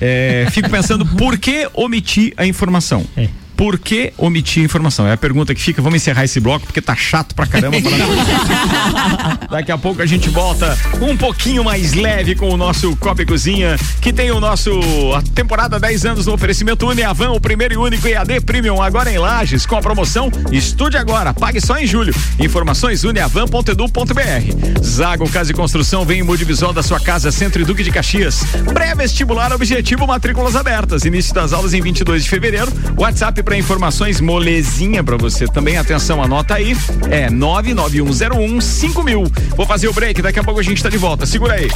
[0.00, 3.04] É, fico pensando por que omitir a informação?
[3.16, 3.28] É.
[3.58, 5.04] Por que omitir a informação?
[5.04, 5.82] É a pergunta que fica.
[5.82, 7.76] Vamos encerrar esse bloco porque tá chato pra caramba.
[9.50, 13.26] Daqui a pouco a gente volta um pouquinho mais leve com o nosso Copa e
[13.26, 14.70] Cozinha, que tem o nosso
[15.12, 19.18] a temporada 10 anos no oferecimento Uniavan, o primeiro e único EAD Premium agora em
[19.18, 22.14] Lages com a promoção Estude agora, pague só em julho.
[22.38, 24.82] Informações uniavan.edu.br.
[24.84, 28.44] Zago Casa e Construção vem em Muldivisol da sua casa, Centro e Duque de Caxias.
[28.72, 31.04] Pré-vestibular objetivo matrículas abertas.
[31.04, 32.72] Início das aulas em 22 de fevereiro.
[32.96, 35.78] WhatsApp para informações molezinha para você também.
[35.78, 36.76] Atenção, anota aí.
[37.10, 39.56] É 991015000.
[39.56, 41.24] Vou fazer o break, daqui a pouco a gente tá de volta.
[41.24, 41.70] Segura aí.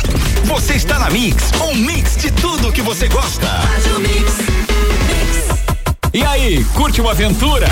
[0.44, 3.48] Você está na Mix, um mix de tudo que você gosta.
[6.12, 7.66] E aí, curte uma aventura?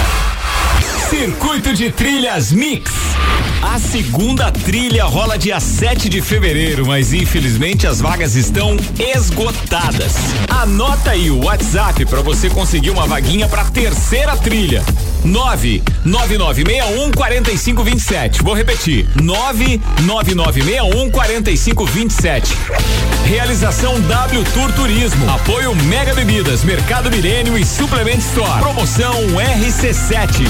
[1.11, 2.93] Circuito de Trilhas Mix.
[3.63, 10.15] A segunda trilha rola dia 7 de fevereiro, mas infelizmente as vagas estão esgotadas.
[10.49, 14.85] Anota aí o WhatsApp para você conseguir uma vaguinha para terceira trilha.
[15.25, 18.43] 99961 4527.
[18.43, 19.09] Vou repetir.
[19.21, 22.57] 99961 4527.
[23.27, 25.29] Realização W Tour Turismo.
[25.31, 28.61] Apoio Mega Bebidas, Mercado Milênio e Suplement Store.
[28.61, 30.47] Promoção RC7.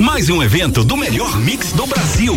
[0.00, 2.36] Mais um evento do melhor mix do Brasil.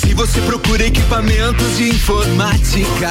[0.00, 3.10] Se você procura equipamentos de informática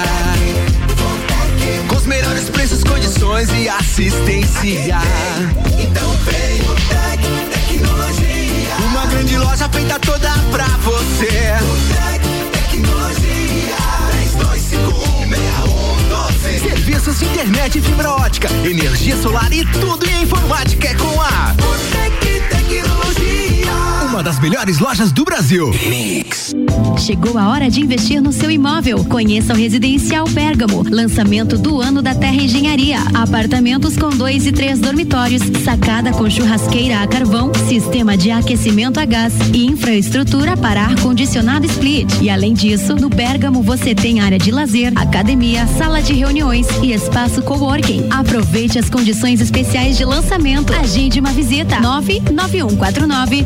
[1.88, 5.00] com os melhores preços, condições e assistência,
[5.80, 8.76] então vem o Tec Tecnologia.
[8.90, 11.56] Uma grande loja feita toda pra você.
[11.62, 13.76] O Tec Tecnologia
[16.52, 16.60] 32516112.
[16.60, 20.94] Serviços de internet fibra ótica, energia solar e tudo em informática é
[24.42, 25.72] melhores lojas do Brasil.
[26.98, 29.04] Chegou a hora de investir no seu imóvel.
[29.06, 30.84] Conheça o Residencial Bergamo.
[30.90, 32.98] Lançamento do ano da Terra Engenharia.
[33.14, 39.06] Apartamentos com dois e três dormitórios, sacada com churrasqueira a carvão, sistema de aquecimento a
[39.06, 42.12] gás e infraestrutura para ar-condicionado split.
[42.22, 46.94] E além disso, no Bergamo você tem área de lazer, academia, sala de reuniões e
[46.94, 48.08] espaço coworking.
[48.10, 50.74] Aproveite as condições especiais de lançamento.
[50.74, 51.80] Agende uma visita.
[51.80, 53.44] 99149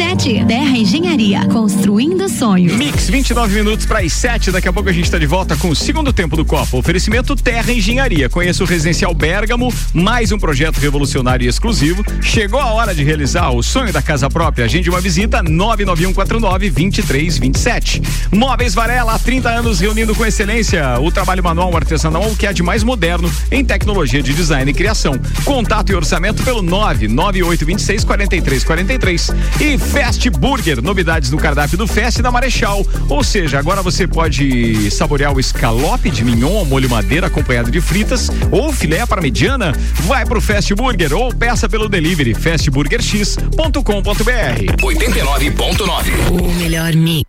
[0.00, 0.44] 2327.
[0.46, 1.46] Terra Engenharia.
[1.48, 2.72] Construindo sonhos.
[2.72, 4.50] Mix, 29 minutos para as 7.
[4.50, 6.76] Daqui a pouco a gente está de volta com o segundo tempo do Copa.
[6.76, 8.28] Oferecimento Terra Engenharia.
[8.28, 12.02] Conheça o Residencial Bergamo, mais um projeto revolucionário e exclusivo.
[12.22, 14.64] Chegou a hora de realizar o sonho da casa própria.
[14.64, 18.02] Agende uma visita 99149 2327.
[18.32, 22.62] Móveis Varela, há 30 anos reunindo com excelência o trabalho manual artesanal que é de
[22.62, 25.12] mais moderno em tecnologia de design e criação.
[25.44, 29.30] Contato e orçamento pelo 99826 4343.
[29.60, 32.86] E Fast Burger, novidades no cardápio do Fest da Marechal.
[33.08, 37.80] Ou seja, agora você pode saborear o escalope de mignon ao molho madeira acompanhado de
[37.80, 39.72] fritas ou filé para mediana.
[40.06, 44.76] Vai pro Fast Burger ou peça pelo delivery fastburgerx.com.br.
[44.80, 46.30] 89.9.
[46.30, 47.28] O melhor mix.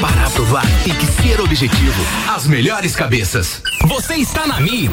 [0.00, 2.00] Para aprovar, tem que ser objetivo.
[2.28, 3.60] As melhores cabeças.
[3.88, 4.92] Você está na Mix.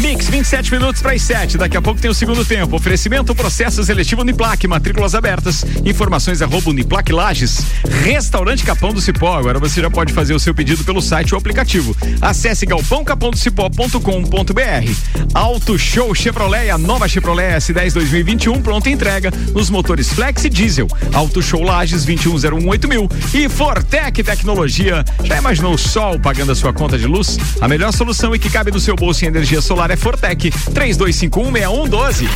[0.00, 1.58] Mix, 27 minutos para as 7.
[1.58, 2.76] Daqui a pouco tem o segundo tempo.
[2.76, 5.62] Oferecimento processo seletivo Uniplaque, matrículas abertas.
[5.84, 7.66] Informações arroba Uniplaque Lages.
[8.02, 9.36] Restaurante Capão do Cipó.
[9.36, 11.96] Agora você já pode fazer o seu pedido pelo site ou aplicativo.
[12.20, 15.34] Acesse galpãocapondocipó.com.br.
[15.34, 20.86] Auto Show Chevrolet, a nova Chevrolet S10 2021, pronta entrega nos motores Flex e Diesel.
[21.12, 23.08] Auto Show Lages 21018000 mil.
[23.34, 25.04] E Fortec Tecnologia.
[25.24, 27.36] Já imaginou o sol pagando a sua conta de luz?
[27.60, 30.50] A melhor solução e que cabe no seu bolso em energia solar é Fortec.
[30.50, 32.28] 32516112.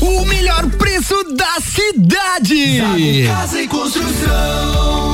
[0.00, 2.80] O melhor preço da cidade.
[3.26, 5.13] Casa e Construção.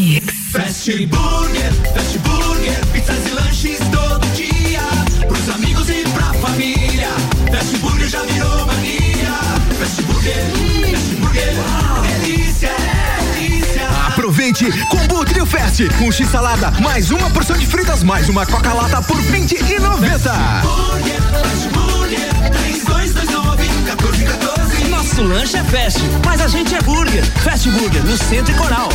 [0.00, 4.80] Fast Burger, Fast Burger, pizzas e lanches todo dia.
[5.28, 7.10] Pros amigos e pra família.
[7.52, 9.28] Fast Burger já virou mania.
[9.78, 10.46] Fast Burger,
[10.90, 11.54] Fast Burger,
[12.22, 12.70] delícia,
[13.34, 13.88] delícia.
[14.06, 18.72] Aproveite Combo Trio Fest com X salada, mais uma porção de fritas, mais uma coca
[18.72, 20.32] lata por 20 e 90.
[20.62, 24.88] Burger, Fast Burger, 3229 1414.
[24.88, 26.80] Nas Nosso lanche é fast, mas a gente é
[27.20, 27.40] burger.
[27.42, 28.88] Fast Burger, no Centro e Coral.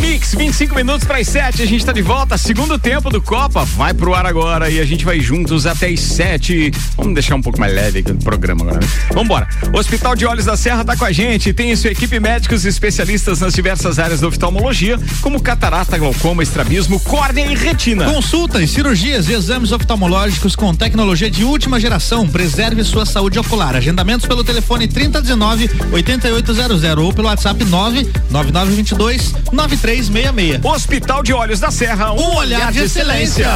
[0.00, 2.38] Mix, 25 minutos para as 7, a gente está de volta.
[2.38, 6.00] Segundo tempo do Copa vai pro ar agora e a gente vai juntos até as
[6.00, 6.72] 7.
[6.96, 8.80] Vamos deixar um pouco mais leve aqui no programa agora.
[8.80, 8.86] Né?
[9.12, 9.48] Vambora.
[9.72, 11.52] O Hospital de Olhos da Serra tá com a gente.
[11.52, 16.98] Tem sua equipe médicos e especialistas nas diversas áreas da oftalmologia, como catarata, glaucoma, estrabismo,
[17.00, 18.04] córnea e retina.
[18.04, 22.26] Consultas, cirurgias e exames oftalmológicos com tecnologia de última geração.
[22.26, 23.76] Preserve sua saúde ocular.
[23.76, 30.64] Agendamentos pelo telefone 3019 8800 ou pelo WhatsApp 99922 9366.
[30.64, 33.48] Hospital de Olhos da Serra, um, Um olhar de excelência.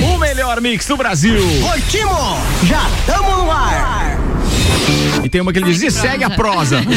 [0.00, 1.40] O melhor mix do Brasil.
[1.72, 2.38] Oi, Timo!
[2.64, 3.87] Já tamo no ar!
[5.28, 6.80] E tem uma que ele diz: e segue a prosa.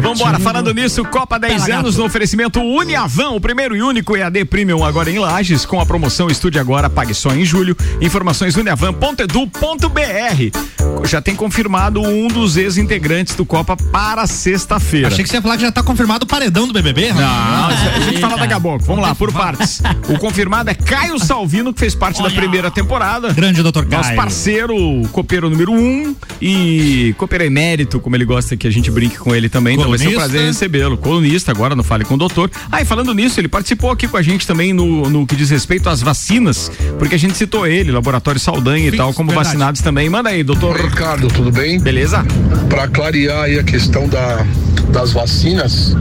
[0.00, 4.82] Vambora, falando nisso, Copa 10 anos no oferecimento Uniavan, o primeiro e único EAD Premium
[4.82, 7.76] agora em Lages, com a promoção Estude Agora, pague só em julho.
[8.00, 11.06] Informações uniavan.edu.br.
[11.06, 15.08] Já tem confirmado um dos ex-integrantes do Copa para sexta-feira.
[15.08, 17.12] Achei que você ia falar que já tá confirmado o paredão do BBB.
[17.12, 18.84] Não, isso a gente fala daqui a pouco.
[18.84, 19.82] Vamos lá, por partes.
[20.08, 23.32] O confirmado é Caio Salvino, que fez parte da primeira temporada.
[23.32, 24.16] Grande doutor Nosso Caio.
[24.16, 24.76] parceiro,
[25.12, 29.48] copeiro número um e copeiro emérito, como ele gosta que a gente brinque com ele
[29.48, 29.74] também.
[29.74, 30.30] Então vai ser um Colunista.
[30.30, 30.96] prazer recebê-lo.
[30.96, 32.50] Colunista agora, não fale com o doutor.
[32.70, 35.50] Ah, e falando nisso, ele participou aqui com a gente também no, no que diz
[35.50, 39.48] respeito às vacinas, porque a gente citou ele, Laboratório Saldanha e tal, como verdade.
[39.48, 40.08] vacinados também.
[40.08, 40.76] Manda aí, doutor.
[40.80, 41.80] Ricardo, tudo bem?
[41.80, 42.24] Beleza?
[42.68, 44.44] Para clarear aí a questão da,
[44.90, 45.96] das vacinas,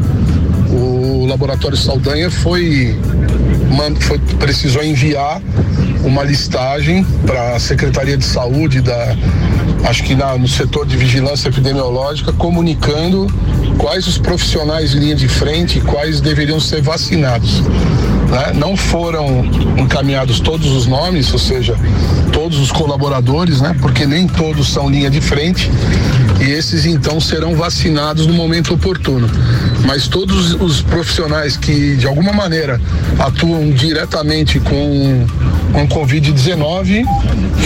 [0.69, 2.95] o Laboratório Saldanha foi,
[3.99, 5.41] foi precisou enviar
[6.03, 9.15] uma listagem para a Secretaria de Saúde da
[9.85, 13.27] acho que na- no setor de vigilância epidemiológica comunicando
[13.77, 17.61] quais os profissionais linha de frente e quais deveriam ser vacinados.
[18.29, 18.51] né?
[18.53, 19.43] Não foram
[19.75, 21.75] encaminhados todos os nomes, ou seja,
[22.31, 23.75] todos os colaboradores, né?
[23.81, 25.67] Porque nem todos são linha de frente
[26.39, 29.27] e esses então serão vacinados no momento oportuno.
[29.83, 32.79] Mas todos os profissionais que de alguma maneira
[33.17, 35.25] atuam diretamente com
[35.73, 37.03] com Covid-19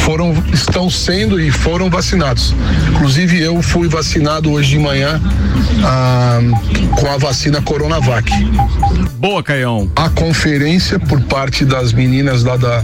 [0.03, 2.53] foram estão sendo e foram vacinados.
[2.89, 5.21] Inclusive eu fui vacinado hoje de manhã
[5.83, 6.39] ah,
[6.99, 8.31] com a vacina Coronavac.
[9.17, 9.89] Boa, Caião.
[9.95, 12.81] A conferência por parte das meninas lá da,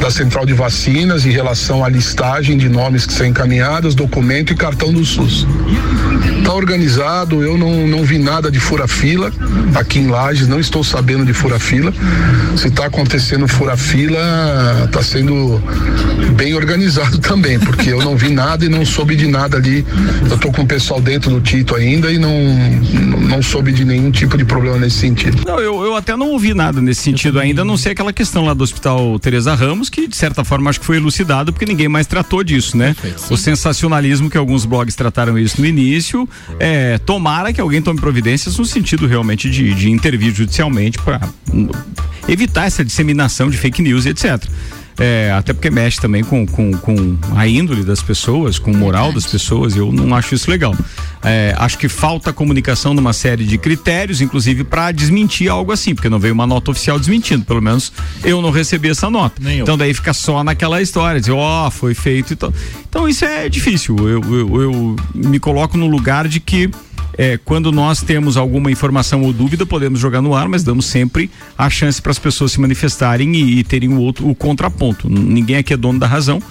[0.00, 4.56] da Central de Vacinas em relação à listagem de nomes que são encaminhadas, documento e
[4.56, 5.46] cartão do SUS.
[6.44, 9.32] Tá organizado, eu não, não vi nada de fura-fila
[9.74, 11.92] aqui em Lages, não estou sabendo de fura-fila.
[12.56, 14.18] Se está acontecendo fura-fila,
[14.84, 15.60] está sendo
[16.36, 19.84] bem organizado também, porque eu não vi nada e não soube de nada ali.
[20.30, 22.32] Eu tô com o pessoal dentro do Tito ainda e não,
[23.28, 25.42] não, soube de nenhum tipo de problema nesse sentido.
[25.46, 28.44] Não, eu, eu até não ouvi nada nesse sentido ainda, a não ser aquela questão
[28.44, 31.88] lá do Hospital Teresa Ramos, que de certa forma acho que foi elucidado, porque ninguém
[31.88, 32.94] mais tratou disso, né?
[33.28, 38.58] O sensacionalismo que alguns blogs trataram isso no início, é, tomara que alguém tome providências
[38.58, 41.20] no sentido realmente de, de intervir judicialmente para
[42.28, 44.42] evitar essa disseminação de fake news e etc.
[45.00, 49.10] É, até porque mexe também com, com, com a índole das pessoas, com o moral
[49.10, 50.76] das pessoas, eu não acho isso legal.
[51.24, 56.10] É, acho que falta comunicação numa série de critérios, inclusive para desmentir algo assim, porque
[56.10, 57.90] não veio uma nota oficial desmentindo, pelo menos
[58.22, 59.40] eu não recebi essa nota.
[59.50, 62.52] Então daí fica só naquela história, dizer, ó, foi feito e tal.
[62.86, 63.96] Então isso é difícil.
[64.06, 66.70] Eu, eu, eu me coloco no lugar de que
[67.16, 71.30] é, quando nós temos alguma informação ou dúvida, podemos jogar no ar, mas damos sempre
[71.56, 75.08] a chance para as pessoas se manifestarem e, e terem o outro o contraponto.
[75.08, 76.42] Ninguém aqui é dono da razão.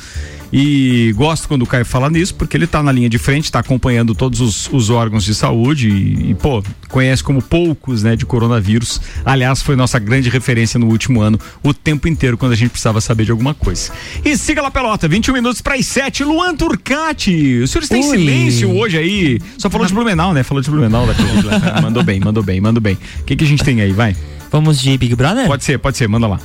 [0.52, 3.60] E gosto quando o Caio fala nisso, porque ele está na linha de frente, está
[3.60, 8.26] acompanhando todos os, os órgãos de saúde e, e, pô, conhece como poucos, né, de
[8.26, 9.00] coronavírus.
[9.24, 13.00] Aliás, foi nossa grande referência no último ano, o tempo inteiro, quando a gente precisava
[13.00, 13.92] saber de alguma coisa.
[14.26, 16.24] E siga lá, Pelota, 21 minutos para as 7.
[16.24, 19.40] Luan Turcati, os senhores têm silêncio hoje aí?
[19.58, 20.44] Só falou de Blumenau, né?
[20.44, 22.98] Falou de Blumenau da mandou bem, mandou bem, mandou bem.
[23.20, 23.92] O que, que a gente tem aí?
[23.92, 24.16] Vai.
[24.52, 25.46] Vamos de Big Brother?
[25.46, 26.40] Pode ser, pode ser, manda lá.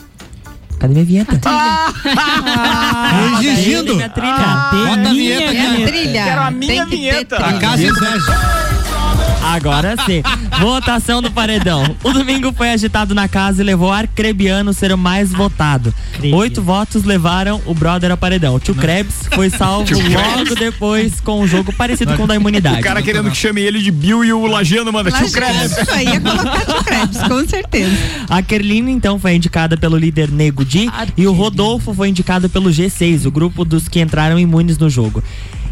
[0.78, 1.40] Cadê minha vinheta?
[1.46, 1.92] Ah,
[3.42, 3.94] exigindo.
[3.96, 4.37] Minha trilha.
[4.72, 5.84] Bota a minha vinheta É a aqui.
[5.87, 6.24] trilha.
[6.24, 7.37] Quero a minha Tem que ter vinheta.
[7.37, 7.56] trilha.
[7.56, 8.73] A casa inveja.
[9.44, 10.22] Agora sim.
[10.59, 11.94] Votação do paredão.
[12.02, 15.92] O domingo foi agitado na casa e levou Arcrebiano a ser o mais votado.
[16.33, 18.54] Oito votos levaram o brother ao paredão.
[18.54, 22.80] O tio Krebs foi salvo logo depois com um jogo parecido com o da imunidade.
[22.80, 25.76] O cara querendo que chame ele de Bill e o Lagiano manda tio Krebs.
[25.76, 27.96] Isso aí ia colocar tio Krebs, com certeza.
[28.28, 32.70] A Kerline, então, foi indicada pelo líder Nego Di e o Rodolfo foi indicado pelo
[32.70, 35.22] G6, o grupo dos que entraram imunes no jogo.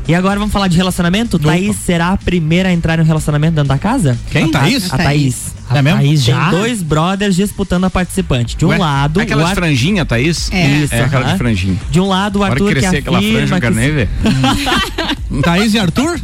[0.07, 1.39] E agora vamos falar de relacionamento?
[1.39, 4.19] Thaís será a primeira a entrar em um relacionamento dentro da casa?
[4.31, 4.45] Quem?
[4.47, 4.93] A Thaís?
[4.93, 5.55] A, Thaís.
[5.73, 6.01] É mesmo?
[6.01, 6.51] Thaís Tem já?
[6.51, 8.57] dois brothers disputando a participante.
[8.57, 10.51] De um Ué, lado, Aquelas o Ar- franjinhas, Thaís?
[10.53, 11.77] Isso, É aquela de franjinha.
[11.89, 13.93] De um lado, o A que Arthur que crescer aquela franja, não quero que nem
[13.93, 14.09] ver.
[15.43, 16.21] Thaís e Arthur?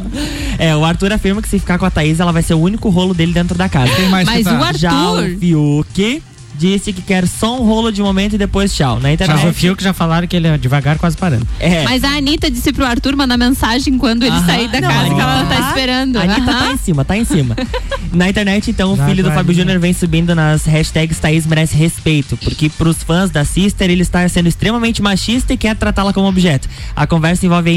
[0.59, 2.89] É, o Arthur afirma que se ficar com a Thaís, ela vai ser o único
[2.89, 3.91] rolo dele dentro da casa.
[3.95, 4.59] Quem mais Mas que tá?
[4.59, 6.21] o Arthur- Já o Fiuk
[6.59, 8.99] disse que quer só um rolo de momento e depois tchau.
[8.99, 9.37] Na internet.
[9.41, 11.47] Mas o Fiuk já falaram que ele é devagar, quase parando.
[11.59, 11.83] É.
[11.83, 14.45] Mas a Anitta disse pro Arthur mandar mensagem quando ele Aham.
[14.45, 16.17] sair da Não, casa que ela tá tá- esperando.
[16.17, 16.59] A Anitta Aham.
[16.67, 17.55] tá em cima, tá em cima.
[18.11, 19.53] Na internet, então, o Já filho do Fábio?
[19.53, 24.27] Júnior vem subindo nas hashtags Thaís merece respeito, porque pros fãs da Sister ele está
[24.27, 26.67] sendo extremamente machista e quer tratá-la como objeto.
[26.95, 27.69] A conversa envolve,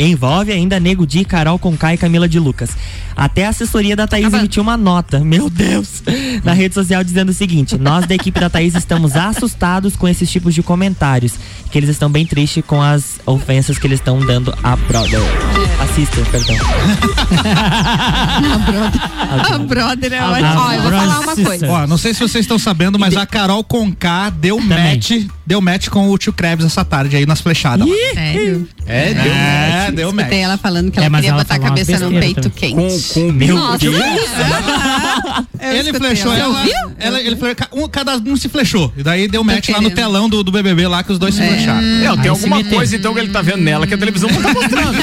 [0.00, 2.70] envolve ainda Nego Di, Carol Conká e Camila de Lucas.
[3.14, 6.02] Até a assessoria da Thaís emitiu uma nota, meu Deus,
[6.44, 10.30] na rede social dizendo o seguinte: Nós da equipe da Thaís estamos assustados com esses
[10.30, 11.34] tipos de comentários,
[11.70, 15.20] que eles estão bem tristes com as ofensas que eles estão dando a brother.
[15.80, 16.56] A Sister, perdão.
[19.52, 20.66] A brother é Ah, ótima.
[20.66, 21.68] Ó, eu vou falar uma coisa.
[21.70, 25.10] Ó, não sei se vocês estão sabendo, mas a Carol Conká deu match,
[25.46, 27.86] deu match com o tio Krebs essa tarde aí nas flechadas.
[27.86, 27.94] lá.
[28.14, 28.68] Sério?
[28.86, 29.94] É, deu match.
[29.94, 30.18] deu match.
[30.24, 32.76] Escutei ela falando que É, ela mas queria ela botar a cabeça no peito também.
[32.76, 33.08] quente.
[33.14, 33.78] Com, com meu Nossa.
[33.78, 33.96] Deus.
[35.60, 36.60] Eu Ele flechou ela.
[36.66, 38.92] ela, ela ele flechou, um, cada um se flechou.
[38.96, 41.46] E daí deu match lá no telão do, do BBB lá que os dois se
[41.46, 41.80] flecharam.
[41.82, 44.40] Não, tem Aí alguma coisa então que ele tá vendo nela que a televisão não
[44.42, 44.98] tá mostrando.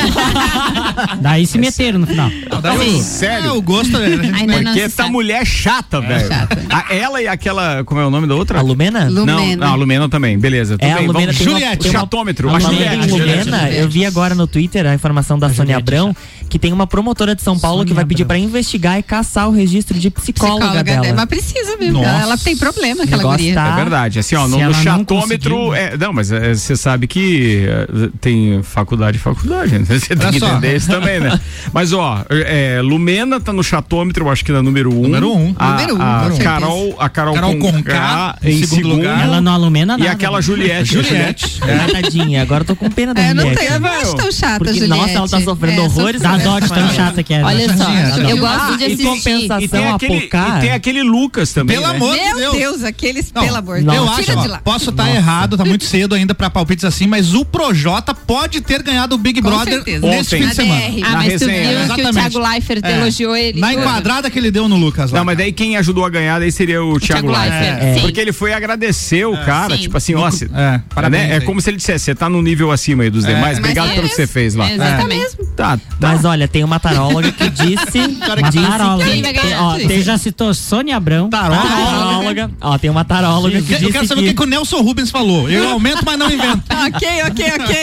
[1.21, 2.29] Daí se meteram no final.
[2.61, 3.49] Daí o- Sério?
[3.49, 5.11] É, o gosto é, a gente Ainda não Porque essa sabe.
[5.11, 6.27] mulher é chata, velho.
[6.27, 6.57] chata.
[6.69, 7.83] A- Ela e aquela.
[7.83, 8.59] Como é o nome da outra?
[8.59, 9.09] A Lumena?
[9.09, 9.65] Não, Lumena.
[9.65, 10.77] não, a Lumena também, beleza.
[10.77, 11.37] Tudo É, a bem, Lumena vamos.
[11.37, 12.49] tem uma- Juliette, tem uma- chatômetro.
[12.49, 13.49] A A Lumena, Juliette.
[13.49, 16.15] Lumena, eu vi agora no Twitter a informação da Sônia Abrão
[16.49, 19.47] que tem uma promotora de São Paulo que Sônia vai pedir pra investigar e caçar
[19.49, 21.01] o registro de psicóloga, Psicóloga dela.
[21.01, 21.15] dela.
[21.15, 22.01] Mas precisa mesmo.
[22.01, 22.21] Nossa.
[22.21, 23.53] Ela tem problema, aquela Negócio guria.
[23.55, 25.55] tá- É verdade, assim, ó, no, no ela não chatômetro.
[25.55, 29.85] conseguiu- é, não, mas é, você sabe que é, tem faculdade e faculdade, né?
[29.95, 30.47] Você tem Olha que só.
[30.51, 31.39] entender isso também, né?
[31.73, 35.01] Mas, ó, é, Lumena tá no chatômetro, eu acho que na número um.
[35.03, 35.55] Número um.
[35.57, 36.31] A, Número um, a.
[36.41, 38.95] Carol, a Carol, Carol Conká, em segundo segundo.
[38.97, 39.23] lugar.
[39.23, 40.11] Ela não alumena E nada.
[40.11, 40.41] aquela né?
[40.41, 40.93] Juliette.
[40.93, 41.59] Juliette.
[41.65, 42.01] É.
[42.01, 43.65] Tadinha, agora eu tô com pena da É, não Juliette.
[43.65, 44.89] tem, eu não acho tão chata, Porque, Juliette.
[44.99, 46.21] nossa, ela tá sofrendo É, horrores.
[46.21, 46.43] Dá né?
[46.43, 47.43] dó de tão chata que é.
[47.43, 49.03] Olha só, Tadinha, eu gosto de em assistir.
[49.05, 50.55] compensação, E tem, a Pocá.
[50.57, 51.77] e tem aquele Lucas também.
[51.77, 51.95] Pelo né?
[51.95, 52.53] amor de Meu Deus.
[52.55, 54.09] Deus, aqueles, pelo amor de eu Deus.
[54.19, 54.57] acho, ó, de lá.
[54.63, 58.81] posso estar errado, tá muito cedo ainda pra palpites assim, mas o Projota pode ter
[58.83, 60.07] ganhado o Big Com Brother certeza.
[60.07, 60.81] nesse fim de semana.
[61.05, 61.87] Ah, mas tu viu né?
[61.95, 62.11] que o.
[62.13, 62.91] Thiago Leifert É.
[62.97, 63.59] elogiou ele?
[63.59, 65.19] Na enquadrada que ele deu no Lucas lá.
[65.19, 67.95] Não, mas daí quem ajudou a ganhar daí seria o, Thiago, Thiago Leifert.
[67.95, 68.01] Sim.
[68.01, 69.81] Porque ele foi agradecer o cara, Sim.
[69.83, 71.35] tipo assim, ó, cê- É, parabéns né?
[71.37, 73.95] É como se ele dissesse, você tá no nível acima aí dos demais, obrigado é
[73.95, 74.69] pelo que você fez lá.
[74.69, 75.37] É, exatamente.
[75.55, 76.07] Tá, tá.
[76.13, 77.99] Mas olha, tem uma taróloga que disse.
[78.35, 79.05] Uma disse taróloga.
[79.05, 79.61] Quem vai que- ganhar?
[79.61, 81.29] ó, Você tem, já citou Sônia Abrão.
[81.29, 82.51] taróloga.
[82.61, 85.09] Ó, tem uma taróloga que Eu disse quero saber o que, que o Nelson Rubens
[85.09, 85.49] falou.
[85.49, 86.61] Eu aumento, mas não invento.
[86.69, 87.75] ok, ok, ok.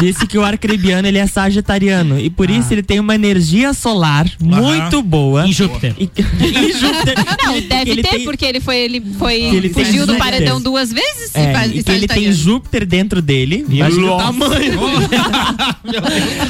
[0.00, 4.26] disse que o arcrebiano ele é sagitariano e por isso ele tem uma energia solar
[4.40, 5.46] muito boa.
[5.46, 5.94] Em Júpiter.
[5.98, 7.14] E, em Júpiter.
[7.44, 10.06] Não, Que deve ele ter, tem- porque ele foi, ele foi, Que ele tem fugiu
[10.06, 10.18] do Júpiter.
[10.32, 11.30] paredão duas vezes.
[11.34, 12.32] É, faz- e que ele tem.
[12.32, 13.64] Júpiter dentro dele.
[13.68, 14.80] Imagina o tamanho.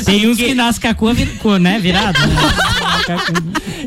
[0.05, 2.19] Tem uns que nascem com a cor, vir- com, né, virado.
[2.19, 2.37] né?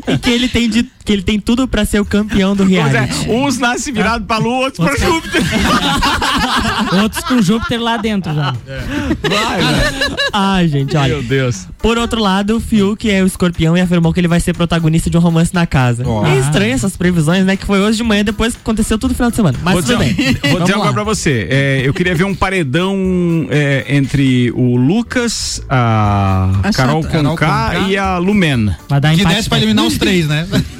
[0.08, 2.76] e que ele tem de, que ele tem tudo pra ser o campeão do Pois
[2.76, 3.28] é, reality.
[3.30, 5.42] uns nascem virados pra lua, outros pra Júpiter.
[7.02, 8.52] Outros com Júpiter lá dentro já.
[8.52, 10.16] Vai, velho.
[10.32, 11.14] Ai, gente, olha.
[11.14, 11.66] Meu Deus.
[11.78, 15.08] Por outro lado, o Fiuk é o escorpião e afirmou que ele vai ser protagonista
[15.08, 16.02] de um romance na casa.
[16.06, 16.26] Ó.
[16.26, 17.56] É estranho essas previsões, né?
[17.56, 19.58] Que foi hoje de manhã, depois que aconteceu tudo no final de semana.
[19.62, 20.32] Mas vou tudo dizer, bem.
[20.42, 21.46] vou Vamos dizer agora pra você.
[21.50, 27.22] É, eu queria ver um paredão é, entre o Lucas, a, A Carol chata.
[27.22, 27.88] Conká Carol Conká.
[27.90, 28.78] e a Lumena.
[28.88, 29.36] Vai dar Que empate.
[29.36, 30.46] desce pra eliminar os três, né?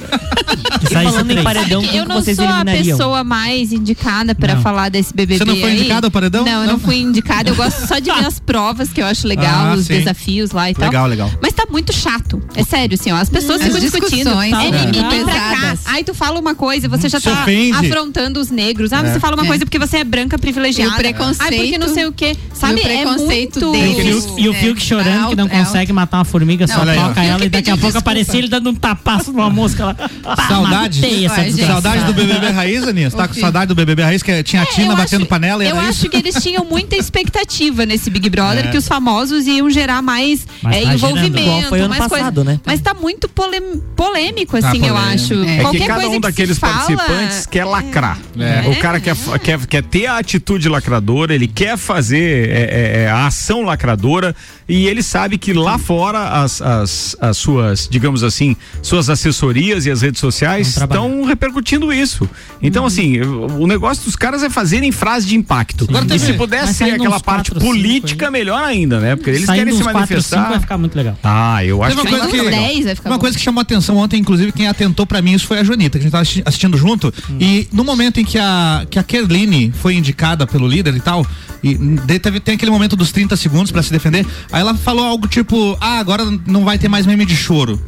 [0.91, 4.61] Falando em paredão, Eu não vocês sou a pessoa mais indicada pra Não.
[4.61, 6.43] falar desse BBB Você não foi indicada ao paredão?
[6.45, 6.73] Não, eu Não.
[6.73, 7.49] não fui indicada.
[7.49, 9.93] Eu gosto só de ver as provas, que eu acho legal, Ah, os sim.
[9.97, 10.85] desafios lá e tal.
[10.87, 11.31] Legal, legal.
[11.41, 12.41] Mas tá muito chato.
[12.55, 13.15] É sério, assim, ó.
[13.15, 14.29] As pessoas As ficam discutindo.
[14.29, 15.77] É mimimi muito pra cá.
[15.85, 17.87] Aí tu fala uma coisa, você já Se tá ofende.
[17.87, 18.91] afrontando os negros.
[18.93, 19.47] Ah, você fala uma É.
[19.47, 20.91] coisa porque você é branca privilegiada.
[20.91, 22.35] E o preconceito- Ai, porque não sei o quê.
[22.53, 23.71] Sabe, o é preconceito muito...
[23.71, 24.27] deles.
[24.37, 27.45] E o Fiuk- É, chorando que não é consegue matar uma formiga, só toca ela
[27.45, 29.95] e daqui a pouco aparecia ele dando um tapaço numa mosca lá.
[30.23, 31.01] Pá, Saudade?
[31.29, 31.51] Ai.
[31.51, 33.09] Saudade do BBB Raiz, Aninha?
[33.09, 35.63] Você tá com saudade do BBB Raiz, que tinha a Tina eu batendo acho- panela
[35.63, 36.09] e Eu acho isso?
[36.09, 38.69] que eles tinham muita expectativa nesse Big Brother, É.
[38.69, 41.39] que os famosos iam gerar mais Mas é, tá envolvimento.
[41.39, 42.51] Igual foi ano mais passado, coisa.
[42.51, 42.59] né?
[42.65, 43.27] Mas tá muito
[43.95, 45.13] polêmico, Tá assim, eu polêmico.
[45.13, 45.33] acho.
[45.43, 45.57] É.
[45.57, 48.17] É Qualquer que cada coisa um que daqueles se fala, participantes quer lacrar.
[48.39, 48.69] É.
[48.69, 53.09] O cara quer, quer, quer ter a atitude lacradora, ele quer fazer é, é, é,
[53.09, 54.35] a ação lacradora
[54.73, 59.91] e ele sabe que lá fora as, as, as suas, digamos assim, suas assessorias e
[59.91, 62.27] as redes sociais estão repercutindo isso.
[62.61, 65.85] Então, assim, o negócio dos caras é fazerem frase de impacto.
[65.89, 69.15] Agora e teve- se pudesse mas ser aquela parte quatro, cinco política, melhor ainda, né?
[69.17, 70.37] Porque eles querem se manifestar.
[70.37, 71.17] cinco vai ficar muito legal.
[71.21, 73.01] Ah, eu acho Teve que uma coisa que, legal.
[73.05, 75.97] uma coisa que chamou atenção ontem, inclusive, quem atentou pra mim, isso foi a Joanita,
[75.97, 77.13] que a gente tava assisti- assistindo junto.
[77.39, 81.25] E no momento em que a, que a Kerline foi indicada pelo líder e tal,
[81.63, 85.03] e daí teve, tem aquele momento dos 30 segundos pra se defender, aí ela falou
[85.03, 87.79] algo tipo: ah, agora não vai ter mais meme de choro.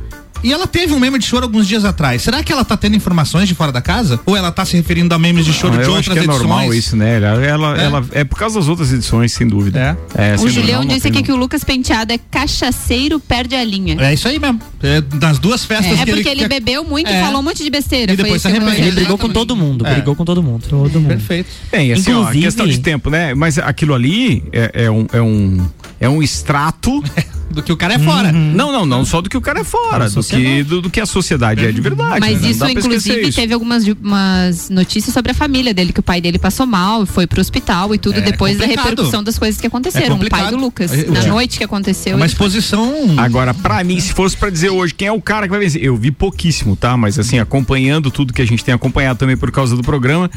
[0.44, 2.22] E ela teve um meme de choro alguns dias atrás.
[2.22, 4.20] Será que ela tá tendo informações de fora da casa?
[4.26, 6.24] Ou ela tá se referindo a memes de choro Ah, de outras acho que é
[6.24, 6.40] edições?
[6.42, 7.16] normal isso, né?
[7.16, 7.86] Ela, ela, É.
[7.86, 9.98] ela- é por causa das outras edições, sem dúvida.
[10.14, 10.36] É.
[10.36, 13.96] O Julião disse aqui que o Lucas Penteado é cachaceiro, perde a linha.
[14.02, 14.60] É isso aí mesmo.
[14.82, 17.22] É, nas duas festas É que porque ele, que- bebeu muito e É.
[17.24, 18.12] falou um monte de besteira.
[18.12, 18.74] E depois se arrependeu.
[18.74, 19.94] Ele brigou com todo mundo, É.
[19.94, 20.66] brigou com todo mundo.
[20.70, 21.08] Todo mundo.
[21.08, 21.50] Perfeito.
[21.72, 23.34] Bem, assim, ó, Inclusive- questão de tempo, né?
[23.34, 25.66] Mas aquilo ali é, é um, é um
[26.00, 27.04] é um extrato
[27.54, 28.32] do que o cara é fora.
[28.32, 31.00] Não, não, não só do que o cara é fora, do que do, do que
[31.00, 32.20] a sociedade é de verdade.
[32.20, 32.50] Mas né?
[32.50, 33.40] Isso, inclusive, isso.
[33.40, 37.40] teve algumas notícias sobre a família dele, que o pai dele passou mal, foi pro
[37.40, 38.90] hospital e tudo, É depois da complicado.
[38.90, 40.16] repercussão das coisas que É aconteceram.
[40.18, 41.28] o pai do Lucas, É, na é.
[41.28, 42.16] noite que aconteceu.
[42.16, 42.94] Uma ele foi- exposição.
[43.18, 45.84] Agora, pra mim, se fosse pra dizer hoje quem é o cara que vai vencer,
[45.84, 46.96] eu vi pouquíssimo, tá?
[46.98, 50.30] Mas assim, acompanhando tudo que a gente tem acompanhado também por causa do programa,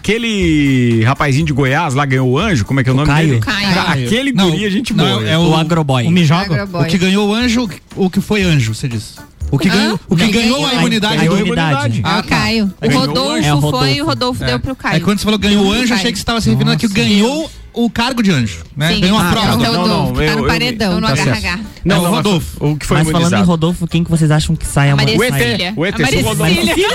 [0.00, 3.28] aquele rapazinho de Goiás lá ganhou o anjo, como é que é o, nome Caio.
[3.28, 3.40] dele?
[3.40, 4.06] Caio.
[4.06, 5.28] Aquele Não, guri, a gente não, boa.
[5.28, 6.06] é o- O agroboy.
[6.06, 6.49] O Mijoga.
[6.54, 6.82] Agroboy.
[6.82, 9.14] O que ganhou o anjo, o que foi anjo, você disse.
[9.52, 10.66] O que ganhou, o que ganhou ganhou?
[10.70, 12.00] a imunidade Ganhou a imunidade.
[12.04, 12.74] Ah, É o Caio.
[12.80, 13.36] O Ganhou Rodolfo.
[13.44, 13.86] É o foi Rodolfo.
[13.96, 14.94] e o Rodolfo deu pro Caio.
[14.94, 16.86] Aí quando você falou ganhou o anjo, achei que você estava se referindo a que
[16.86, 18.94] ganhou o cargo de anjo, né?
[18.94, 19.00] Sim.
[19.00, 19.48] Ganhou a Ah, prova.
[19.48, 21.60] é o não, Rodolfo, não, tá eu- no eu- paredão, no tá certo.
[21.84, 22.56] Não, o não, Rodolfo.
[22.64, 23.44] O que foi Mas falando em imunizado?
[23.50, 25.16] Rodolfo, quem que vocês acham que sai A amanhã?
[25.16, 25.30] Sai?
[25.40, 25.72] Cecília.
[25.76, 26.54] o ET, Maria o Rodolfo.
[26.54, 26.86] Cecília.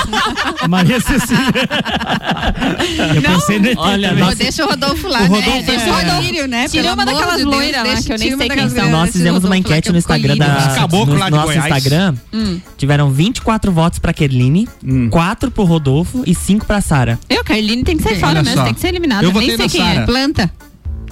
[0.68, 1.52] Maria Cecília.
[3.14, 5.28] Eu pensei no ET Olha, nós- Deixa o Rodolfo lá, O né?
[5.28, 6.68] Rodolfo Deixa é- o Rodolfo, né?
[6.68, 8.90] Tira uma daquelas loiras lá, deixa- que eu nem sei quem são.
[8.90, 10.46] Nós fizemos uma lá enquete que no o Instagram da
[10.90, 11.52] no lá nosso.
[11.52, 12.14] Instagram.
[12.32, 12.60] Hum.
[12.76, 15.08] Tiveram 24 votos pra Kerline, Hum.
[15.10, 17.18] 4 pro Rodolfo e 5 pra Sara.
[17.28, 19.24] Eu, Carline, tem que sair fora mesmo, tem que ser eliminada.
[19.26, 20.02] Eu Nem sei quem é.
[20.06, 20.50] Planta.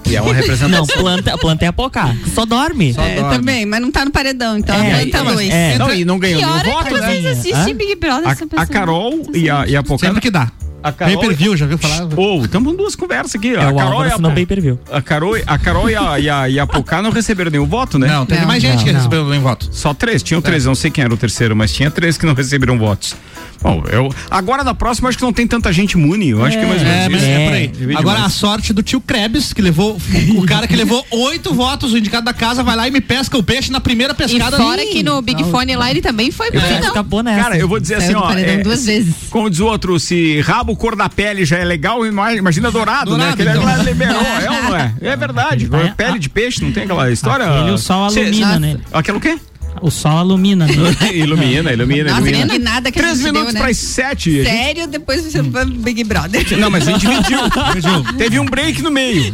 [0.07, 0.69] E é uma representação.
[0.97, 2.15] Não, planta, planta é a Pocá.
[2.35, 2.95] Só dorme.
[2.99, 5.51] É, também, mas não tá no paredão, então É, mas- luz.
[5.51, 5.79] é.
[5.79, 7.01] Não, e não ganhou nenhum voto, né?
[7.21, 8.29] vocês assistem Big Brother?
[8.57, 10.07] A, a Carol e a, e a Pocá.
[10.07, 10.51] Sempre que dá.
[10.81, 12.09] A Carol, Pay per view, já viu falar?
[12.17, 13.53] Ou, estamos duas conversas aqui.
[13.53, 14.79] É, a o Carol Álvaro e a, assinou pay per view.
[14.93, 17.99] a Carol, a Carol e a, e a, e a Pocá não receberam nenhum voto,
[17.99, 18.07] né?
[18.07, 18.47] Não, teve Não.
[18.47, 18.97] mais gente Não, que não.
[18.99, 19.69] recebeu nenhum voto.
[19.73, 22.33] Só três, tinham três, não sei quem era o terceiro, mas tinha três que não
[22.33, 23.17] receberam votos.
[23.61, 26.63] Bom, eu, agora na próxima acho que não tem tanta gente imune, eu acho que
[26.65, 27.67] é mais ou menos É, é por aí.
[27.67, 28.33] Divide Agora a mais.
[28.35, 29.99] sorte do tio Krebs, que levou.
[30.37, 33.37] O cara que levou oito votos, o indicado da casa, vai lá e me pesca
[33.37, 34.57] o peixe na primeira E pescada.
[34.57, 36.87] fora Ih, que no Big Fone lá ele também foi Ele paredão.
[36.89, 37.43] escapou nessa.
[37.43, 38.39] Cara, eu vou dizer Saiu assim, ó.
[38.39, 39.15] é, duas vezes.
[39.29, 43.17] Como diz o outro, se rabo cor da pele já é legal, ima- imagina dourado,
[43.17, 43.35] né?
[43.35, 43.65] Dourado, Aquele então.
[43.65, 44.95] lá liberou, é ou não é?
[45.03, 45.67] É verdade.
[45.67, 47.45] Vai- pele de peixe, não tem aquela história?
[47.45, 48.81] Aquele o sol alumina nele.
[48.93, 49.37] Aquela o quê?
[49.83, 50.97] O sol alumina nele.
[51.15, 52.49] ilumina, ilumina, Nossa, ilumina.
[52.53, 53.61] que nada que a Três minutos né?
[53.61, 54.31] para as sete.
[54.41, 56.45] a gente- Sério, depois você vai pro Big Brother.
[56.59, 57.39] Não, mas a gente dividiu.
[57.75, 58.05] dividiu.
[58.17, 59.33] Teve um break no meio.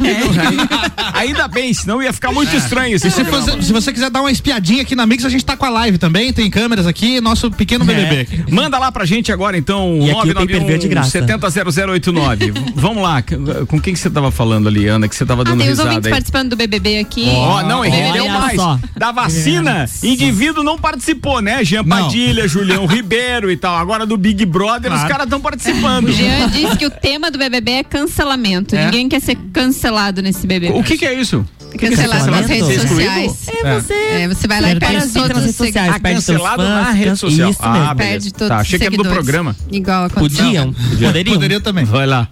[1.12, 3.52] Aí- Ainda bem, senão ia ficar muito estranho esse E se, programa.
[3.56, 5.70] você, se você quiser dar uma espiadinha aqui na Mix, a gente tá com a
[5.70, 8.44] live também, tem câmeras aqui, nosso pequeno BBB.
[8.50, 11.10] Manda lá pra gente agora, então, E aqui o pay-per-view é de graça.
[11.10, 12.50] 700089.
[12.50, 13.22] V- Vamos lá,
[13.68, 15.70] com quem que você tava falando ali, Ana, que você tava Ah, dando tem os
[15.70, 16.12] risada ouvintes aí?
[16.12, 17.26] participando do BBB aqui.
[17.30, 18.56] Ó, não, ele Olha deu mais.
[18.56, 18.78] só.
[18.96, 19.86] Da vacina,
[20.34, 21.64] indivíduo não participou, né?
[21.64, 22.04] Jean Não.
[22.04, 23.76] Padilha, Julião Ribeiro e tal.
[23.76, 25.08] Agora do Big Brother, os Claro.
[25.08, 26.08] caras estão participando.
[26.08, 28.74] O Jean disse que o tema do BBB é cancelamento.
[28.76, 28.86] É?
[28.86, 30.78] Ninguém quer ser cancelado nesse BBB.
[30.78, 31.44] O que que é isso?
[31.78, 32.88] Cancelado nas redes excluído?
[32.88, 33.48] sociais.
[33.48, 33.94] É você.
[33.94, 37.50] É, você vai lá e Perde todos redes os sociais, Ah, cancelado na rede social.
[37.50, 37.94] Isso ah, mesmo.
[37.94, 38.10] beleza.
[38.12, 39.56] Perde todos Tá, os achei que era do programa.
[39.72, 40.44] Igual aconteceu.
[40.44, 40.72] Podiam.
[40.72, 41.34] Poderiam.
[41.34, 41.84] Poderia também.
[41.84, 42.28] Vai lá.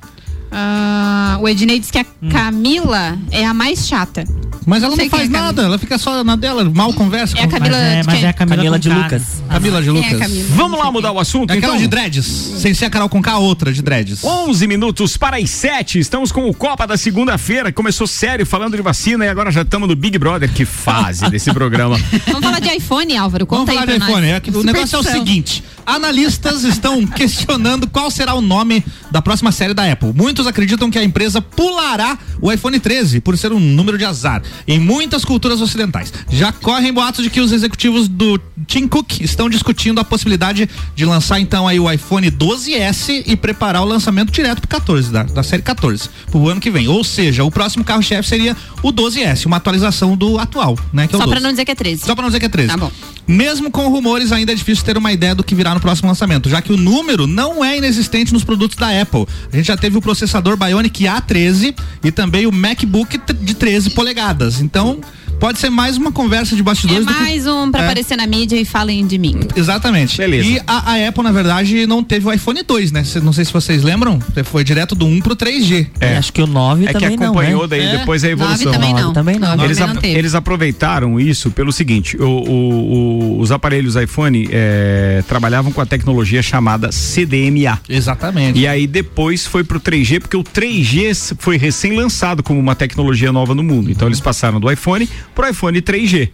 [0.52, 4.24] Ah, o Ednei diz que a Camila é a mais chata.
[4.64, 7.36] Mas ela não Sei faz é nada, ela fica só na dela, mal conversa.
[7.36, 9.22] É a com- Camila Mas é, mas é a Camila, Camila de Lucas.
[9.40, 9.44] né?
[9.50, 10.18] Camila de é Lucas.
[10.20, 10.44] Camila?
[10.50, 11.82] Vamos lá mudar o assunto, É aquela então?
[11.82, 14.22] de dreads, sem ser a Carol com K, outra de dreads.
[14.22, 15.98] 11 minutos para as 7.
[15.98, 17.72] Estamos com o Copa da segunda-feira.
[17.72, 20.48] Começou sério falando de vacina e agora já estamos no Big Brother.
[20.52, 21.98] Que fase desse programa.
[22.26, 23.46] Vamos falar de iPhone, Álvaro.
[23.50, 24.26] Vamos Conta falar aí de pra iPhone.
[24.28, 24.36] nós.
[24.36, 29.20] É que o negócio é o seguinte: analistas estão questionando qual será o nome da
[29.20, 30.12] próxima série da Apple.
[30.14, 34.42] Muitos acreditam que a empresa pulará o iPhone 13 por ser um número de azar
[34.66, 36.12] em muitas culturas ocidentais.
[36.30, 41.04] Já correm boatos de que os executivos do Tim Cook estão discutindo a possibilidade de
[41.04, 45.42] lançar então aí o iPhone 12S e preparar o lançamento direto pro 14 da, da
[45.42, 46.88] série 14 pro ano que vem.
[46.88, 51.06] Ou seja, o próximo carro-chefe seria o 12S, uma atualização do atual, né?
[51.06, 51.30] Que é Só 12.
[51.30, 52.04] pra não dizer que é 13.
[52.04, 52.68] Só pra não dizer que é 13.
[52.68, 52.90] Tá bom.
[53.26, 56.48] Mesmo com rumores, ainda é difícil ter uma ideia do que virá no próximo lançamento,
[56.48, 59.26] já que o número não é inexistente nos produtos da Apple.
[59.52, 60.00] A gente já teve o
[60.32, 64.60] processador Bionic A13 e também o MacBook de 13 polegadas.
[64.60, 64.98] Então,
[65.42, 67.84] pode ser mais uma conversa de É bastidores do que mais um pra É.
[67.86, 69.40] aparecer na mídia e falem de mim.
[69.56, 70.16] Exatamente.
[70.16, 70.48] Beleza.
[70.48, 73.02] E a, a Apple, na verdade, não teve o iPhone 2, né?
[73.02, 74.20] Cê- Não sei se vocês lembram.
[74.44, 75.88] Foi direto do 1 pro 3G.
[75.98, 76.16] É.
[76.16, 77.68] Acho que o 9 É que também não, acompanhou né?
[77.70, 77.98] daí É.
[77.98, 78.70] depois a evolução.
[78.72, 79.12] também não.
[79.12, 79.48] também não.
[79.56, 80.16] Nove Eles, também não teve.
[80.18, 85.86] eles aproveitaram isso pelo seguinte: o- o- o- os aparelhos iPhone é, trabalhavam com a
[85.86, 87.80] tecnologia chamada CDMA.
[87.88, 88.60] Exatamente.
[88.60, 93.32] E aí depois foi pro 3G, porque o 3G s- foi recém-lançado como uma tecnologia
[93.32, 93.90] nova no mundo.
[93.90, 96.30] Então eles passaram do iPhone pro iPhone 3G.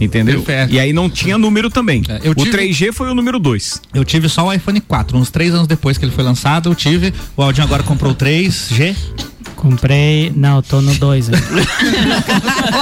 [0.00, 0.42] Entendeu?
[0.42, 0.72] Perfeito.
[0.74, 2.02] E aí não tinha número também.
[2.08, 3.80] É, o tive- 3G foi o número 2.
[3.94, 6.74] Eu tive só o iPhone 4, uns três anos depois que ele foi lançado, eu
[6.74, 7.12] tive.
[7.36, 8.96] O Aldinho agora comprou o 3G.
[9.62, 10.32] Comprei.
[10.34, 11.28] Não, tô no 2.
[11.28, 11.32] Ô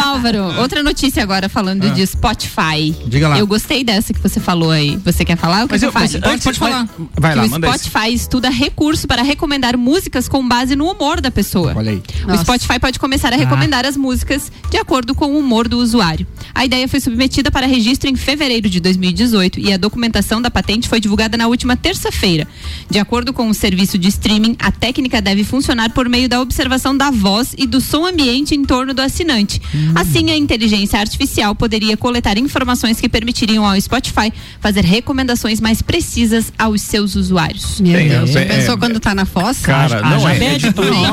[0.09, 1.91] Álvaro, outra notícia agora falando Ah.
[1.91, 2.95] de Spotify.
[3.07, 3.39] Diga lá.
[3.39, 4.97] Eu gostei dessa que você falou aí.
[5.05, 5.65] Você quer falar?
[5.65, 6.05] O que Mas eu, eu- falo?
[6.07, 6.89] mas antes- Pode falar.
[7.19, 7.85] vai que lá, o manda esse.
[7.85, 11.75] Spotify estuda recurso para recomendar músicas com base no humor da pessoa.
[11.77, 12.03] Olha aí.
[12.25, 12.45] O Nossa.
[12.45, 16.27] Spotify pode começar a recomendar as músicas de acordo com o humor do usuário.
[16.55, 20.89] A ideia foi submetida para registro em fevereiro de 2018 e a documentação da patente
[20.89, 22.49] foi divulgada na última terça-feira.
[22.89, 26.70] De acordo com o serviço de streaming, a técnica deve funcionar por meio da observação
[26.97, 29.61] da voz e do som ambiente em torno do assinante.
[29.95, 36.53] Assim, a inteligência artificial poderia coletar informações que permitiriam ao Spotify fazer recomendações mais precisas
[36.59, 37.81] aos seus usuários.
[37.81, 38.37] Meu Deus.
[38.37, 39.67] é, Pensou é, quando tá na fossa?
[39.67, 40.59] Cara, não é, é.
[40.59, 40.67] Sim,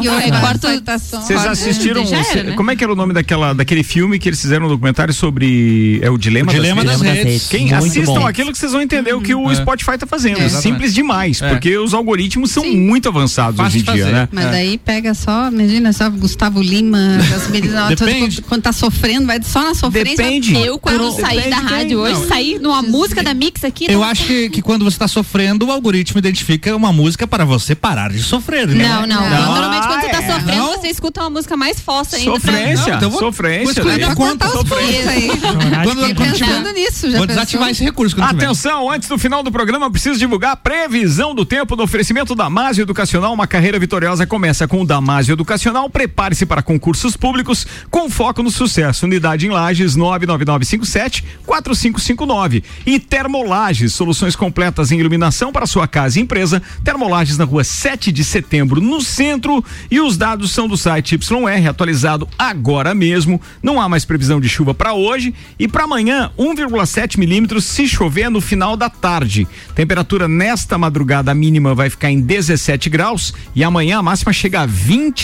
[0.08, 2.04] é, é, corta- Vocês assistiram.
[2.04, 2.52] Era, né?
[2.56, 6.00] Como é que era o nome daquela, daquele filme que eles fizeram um documentário sobre.
[6.02, 7.24] É o Dilema, O Dilema das, das Redes?
[7.26, 7.48] Redes.
[7.48, 8.28] Quem Muito assistam bom.
[8.28, 9.56] aquilo que vocês vão entender o que o É.
[9.56, 10.40] Spotify tá fazendo.
[10.40, 11.50] É, É, simples demais, É.
[11.50, 14.16] porque os algoritmos são muito avançados Fácil hoje em dia, fazer.
[14.16, 14.30] né?
[14.32, 14.52] Mas É.
[14.52, 18.42] daí pega só, imagina só Gustavo Lima, as meninas, Depende.
[18.42, 20.16] quando tá sofrendo, vai só na sofrência.
[20.18, 20.56] Depende.
[20.56, 22.28] Eu, quando Depende saí da rádio hoje, Não.
[22.28, 23.86] saí numa música da Mix aqui.
[23.90, 27.46] Eu não- acho que, que quando você tá sofrendo, o algoritmo identifica uma música para
[27.46, 28.88] você parar de sofrer, né?
[28.88, 29.30] Não, não.
[29.30, 29.46] Não.
[29.54, 30.32] Normalmente quando você tá Ah, é.
[30.40, 30.78] sofrendo, Não.
[30.82, 32.32] você escuta uma música mais fossa ainda.
[32.32, 33.84] Sofrência, então vou- sofrência.
[33.84, 34.48] vou minha conta.
[34.48, 34.72] Pontos
[35.08, 35.28] aí.
[35.84, 37.28] Quando, quando tiver- pensando nisso, já vou pensou?
[37.28, 38.46] desativar esse recurso quando tiver.
[38.46, 42.36] Atenção, antes do final do programa, eu preciso divulgar a previsão do tempo do oferecimento
[42.36, 43.34] Damásio Educacional.
[43.34, 45.90] Uma carreira vitoriosa começa com o Damásio Educacional.
[45.90, 49.06] Prepare-se para concursos públicos com foco no sucesso.
[49.06, 52.64] Unidade em Lages 99957 4559.
[52.86, 56.62] E Termolages, soluções completas em iluminação para sua casa e empresa.
[56.84, 59.64] Termolages na rua 7 de setembro, no centro.
[59.92, 63.40] E os dados são do site YR, atualizado agora mesmo.
[63.62, 65.34] Não há mais previsão de chuva para hoje.
[65.60, 69.48] E para amanhã, 1,7 milímetros se chover no final da tarde.
[69.76, 74.66] Temperatura nesta madrugada mínima vai ficar em 17 graus e amanhã a máxima chega a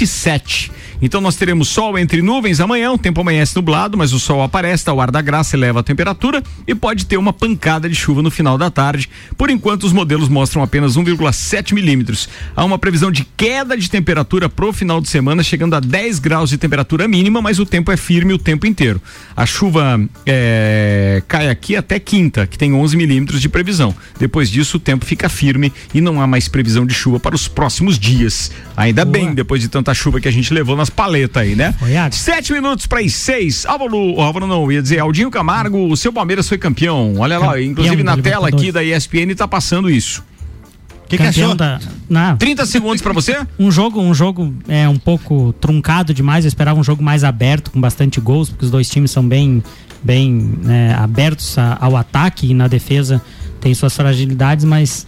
[0.03, 0.71] 27.
[1.01, 4.85] Então nós teremos sol entre nuvens amanhã, o tempo amanhece nublado, mas o sol aparece,
[4.85, 8.21] tá o ar da graça eleva a temperatura e pode ter uma pancada de chuva
[8.21, 9.09] no final da tarde.
[9.37, 12.29] Por enquanto, os modelos mostram apenas 1,7 milímetros.
[12.55, 16.49] Há uma previsão de queda de temperatura pro final de semana, chegando a 10 graus
[16.49, 19.01] de temperatura mínima, mas o tempo é firme o tempo inteiro.
[19.35, 23.93] A chuva é, cai aqui até quinta, que tem 11 milímetros de previsão.
[24.17, 27.49] Depois disso, o tempo fica firme e não há mais previsão de chuva para os
[27.49, 28.51] próximos dias.
[28.77, 31.73] Ainda bem, depois de tanta chuva que a gente levou nas paletas aí, né?
[31.79, 31.91] Foi.
[32.11, 33.65] Sete minutos para as seis.
[33.65, 37.15] Álvaro, Álvaro não, ia dizer, Aldinho Camargo, o seu Palmeiras foi campeão.
[37.17, 40.23] Olha lá, Campeão inclusive na tela aqui da ESPN tá passando isso.
[41.03, 41.55] O que, que Campeão achou?
[41.55, 41.79] da.
[42.09, 43.37] Não, 30 segundos para você?
[43.59, 46.45] um jogo, um jogo é um pouco truncado demais.
[46.45, 49.61] Eu esperava um jogo mais aberto, com bastante gols, porque os dois times são bem,
[50.01, 50.31] bem
[50.63, 53.21] né, abertos a- ao ataque e na defesa
[53.61, 55.05] tem suas fragilidades, mas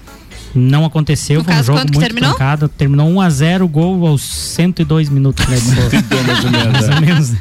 [0.55, 1.39] não aconteceu.
[1.39, 2.29] No Foi um caso, jogo muito terminou?
[2.31, 2.67] truncado.
[2.69, 5.45] Terminou 1 a 0 gol aos 102 minutos.
[5.47, 5.57] Né,
[6.71, 7.33] mais ou menos.